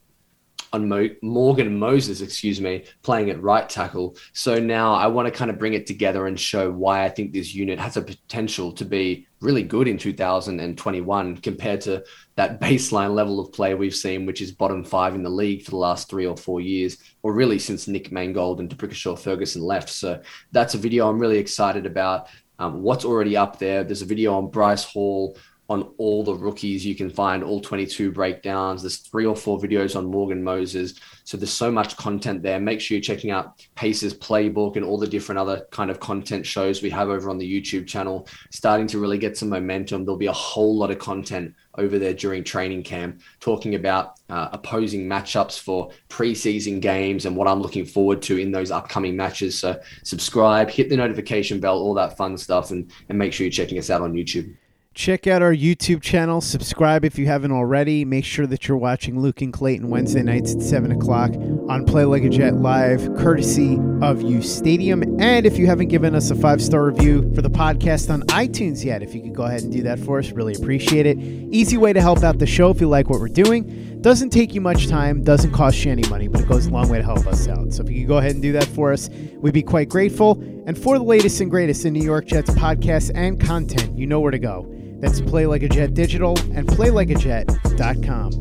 on 0.77 0.89
Mo- 0.89 1.11
Morgan 1.23 1.77
Moses, 1.77 2.21
excuse 2.21 2.61
me, 2.61 2.85
playing 3.03 3.31
at 3.31 3.43
right 3.43 3.69
tackle. 3.69 4.17
So 4.33 4.61
now 4.61 4.95
I 4.95 5.09
want 5.09 5.27
to 5.27 5.37
kind 5.37 5.51
of 5.51 5.59
bring 5.59 5.75
it 5.75 5.87
together 5.87 6.29
and 6.29 6.39
show 6.39 6.71
why 6.71 7.05
I 7.05 7.09
think 7.09 7.33
this 7.33 7.55
unit 7.55 7.81
has 7.81 7.97
a 7.97 8.03
potential 8.03 8.71
to 8.73 8.85
be 8.85 9.27
really 9.41 9.63
good 9.63 9.89
in 9.89 9.99
2021 9.99 11.37
compared 11.39 11.81
to 11.83 12.05
that 12.37 12.61
baseline 12.67 13.15
level 13.15 13.41
of 13.41 13.53
play 13.53 13.75
we've 13.75 13.95
seen, 13.95 14.27
which 14.27 14.41
is 14.41 14.53
bottom 14.53 14.85
five 14.85 15.15
in 15.15 15.23
the 15.23 15.31
league 15.31 15.65
for 15.65 15.73
the 15.73 15.77
last 15.77 16.09
three 16.09 16.27
or 16.27 16.37
four 16.37 16.61
years, 16.61 16.99
or 17.23 17.33
really 17.33 17.59
since 17.59 17.89
Nick 17.89 18.13
Mangold 18.13 18.61
and 18.61 18.71
D'Brickashaw 18.71 19.19
Ferguson 19.19 19.63
left. 19.63 19.89
So 19.89 20.21
that's 20.53 20.75
a 20.75 20.79
video 20.79 21.09
I'm 21.09 21.19
really 21.19 21.39
excited 21.39 21.87
about. 21.87 22.29
Um, 22.59 22.83
what's 22.83 23.05
already 23.05 23.37
up 23.37 23.59
there? 23.59 23.85
There's 23.85 24.03
a 24.03 24.07
video 24.07 24.35
on 24.35 24.51
Bryce 24.51 24.85
Hall 24.85 25.37
on 25.69 25.91
all 25.99 26.23
the 26.23 26.35
rookies. 26.35 26.87
You 26.87 26.95
can 26.95 27.11
find 27.11 27.43
all 27.43 27.61
22 27.61 28.13
breakdowns. 28.13 28.83
There's 28.83 28.99
three 28.99 29.27
or 29.27 29.35
four 29.35 29.59
videos 29.59 29.97
on 29.97 30.07
Morgan 30.07 30.43
Moses. 30.43 30.95
So 31.25 31.37
there's 31.37 31.53
so 31.53 31.73
much 31.73 31.97
content 31.97 32.43
there. 32.43 32.61
Make 32.61 32.81
sure 32.81 32.97
you're 32.97 33.03
checking 33.03 33.33
out 33.33 33.67
Pace's 33.75 34.15
Playbook 34.15 34.77
and 34.77 34.85
all 34.85 34.97
the 34.97 35.09
different 35.09 35.41
other 35.41 35.67
kind 35.73 35.91
of 35.91 35.99
content 35.99 36.47
shows 36.47 36.83
we 36.83 36.91
have 36.91 37.09
over 37.09 37.29
on 37.31 37.39
the 37.39 37.61
YouTube 37.61 37.87
channel, 37.87 38.29
starting 38.51 38.87
to 38.89 39.01
really 39.01 39.19
get 39.19 39.37
some 39.37 39.49
momentum. 39.49 40.05
There'll 40.05 40.17
be 40.17 40.27
a 40.27 40.33
whole 40.33 40.77
lot 40.77 40.93
of 40.93 41.01
content 41.01 41.55
over 41.79 41.99
there 41.99 42.15
during 42.15 42.45
training 42.45 42.85
camp, 42.85 43.21
talking 43.41 43.75
about 43.75 44.21
uh, 44.31 44.49
opposing 44.53 45.07
matchups 45.07 45.59
for 45.59 45.91
preseason 46.09 46.81
games 46.81 47.27
and 47.27 47.37
what 47.37 47.49
I'm 47.49 47.61
looking 47.61 47.85
forward 47.85 48.23
to 48.23 48.39
in 48.39 48.53
those 48.53 48.71
upcoming 48.71 49.17
matches. 49.17 49.59
So 49.59 49.81
subscribe, 50.05 50.71
hit 50.71 50.89
the 50.89 50.97
notification 50.97 51.59
bell, 51.59 51.79
all 51.79 51.95
that 51.95 52.17
fun 52.17 52.39
stuff, 52.39 52.71
and, 52.71 52.91
and 53.09 53.19
make 53.19 53.33
sure 53.33 53.45
you're 53.45 53.53
checking 53.53 53.79
us 53.79 53.91
out 53.91 54.01
on 54.01 54.13
YouTube. 54.15 54.55
Check 54.97 55.27
out 55.27 55.43
our 55.43 55.53
YouTube 55.53 56.01
channel. 56.01 56.41
Subscribe 56.41 57.05
if 57.05 57.19
you 57.19 57.27
haven't 57.27 57.53
already. 57.53 58.03
Make 58.07 58.25
sure 58.25 58.47
that 58.47 58.67
you're 58.67 58.79
watching 58.79 59.21
Luke 59.21 59.43
and 59.43 59.53
Clayton 59.53 59.91
Wednesday 59.91 60.23
nights 60.23 60.55
at 60.55 60.63
7 60.63 60.91
o'clock 60.91 61.33
on 61.69 61.85
Play 61.85 62.07
Like 62.07 62.23
a 62.23 62.31
Jet 62.31 62.55
Live, 62.55 63.15
courtesy 63.15 63.79
of 64.01 64.23
U 64.23 64.41
Stadium. 64.41 65.03
And 65.21 65.45
if 65.45 65.59
you 65.59 65.67
haven't 65.67 65.89
given 65.89 66.15
us 66.15 66.31
a 66.31 66.35
five 66.35 66.63
star 66.63 66.87
review 66.87 67.31
for 67.35 67.43
the 67.43 67.51
podcast 67.51 68.11
on 68.11 68.23
iTunes 68.29 68.87
yet, 68.87 69.03
if 69.03 69.15
you 69.15 69.21
could 69.21 69.35
go 69.35 69.43
ahead 69.43 69.65
and 69.65 69.71
do 69.71 69.83
that 69.83 69.99
for 69.99 70.19
us, 70.19 70.33
really 70.33 70.55
appreciate 70.55 71.05
it. 71.05 71.19
Easy 71.19 71.77
way 71.77 71.93
to 71.93 72.01
help 72.01 72.23
out 72.23 72.39
the 72.39 72.47
show 72.47 72.71
if 72.71 72.81
you 72.81 72.89
like 72.89 73.11
what 73.11 73.21
we're 73.21 73.29
doing. 73.29 74.01
Doesn't 74.01 74.31
take 74.31 74.55
you 74.55 74.63
much 74.63 74.89
time, 74.89 75.23
doesn't 75.23 75.53
cost 75.53 75.85
you 75.85 75.93
any 75.93 76.09
money, 76.09 76.27
but 76.27 76.41
it 76.41 76.49
goes 76.49 76.69
a 76.69 76.71
long 76.71 76.89
way 76.89 76.97
to 76.97 77.05
help 77.05 77.27
us 77.27 77.47
out. 77.49 77.71
So 77.75 77.83
if 77.83 77.91
you 77.91 78.01
could 78.01 78.09
go 78.09 78.17
ahead 78.17 78.33
and 78.33 78.41
do 78.41 78.53
that 78.53 78.65
for 78.65 78.95
us, 78.95 79.11
we'd 79.41 79.53
be 79.53 79.63
quite 79.63 79.91
grateful. 79.91 80.41
And 80.67 80.79
for 80.79 80.97
the 80.97 81.05
latest 81.05 81.39
and 81.43 81.51
greatest 81.51 81.85
in 81.85 81.93
New 81.93 82.05
York 82.05 82.25
Jets 82.25 82.49
podcasts 82.53 83.11
and 83.15 83.39
content, 83.39 83.99
you 83.99 84.07
know 84.07 84.21
where 84.21 84.31
to 84.31 84.39
go. 84.39 84.73
That's 85.01 85.21
Play 85.21 85.47
Like 85.47 85.63
a 85.63 85.69
Jet 85.69 85.95
Digital 85.95 86.39
and 86.55 86.67
PlayLikeAJet.com. 86.67 88.33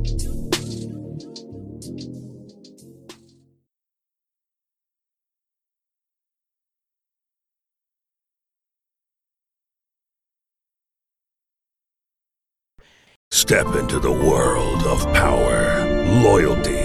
Step 13.32 13.76
into 13.76 14.00
the 14.00 14.12
world 14.12 14.84
of 14.86 15.04
power, 15.14 15.86
loyalty, 16.24 16.85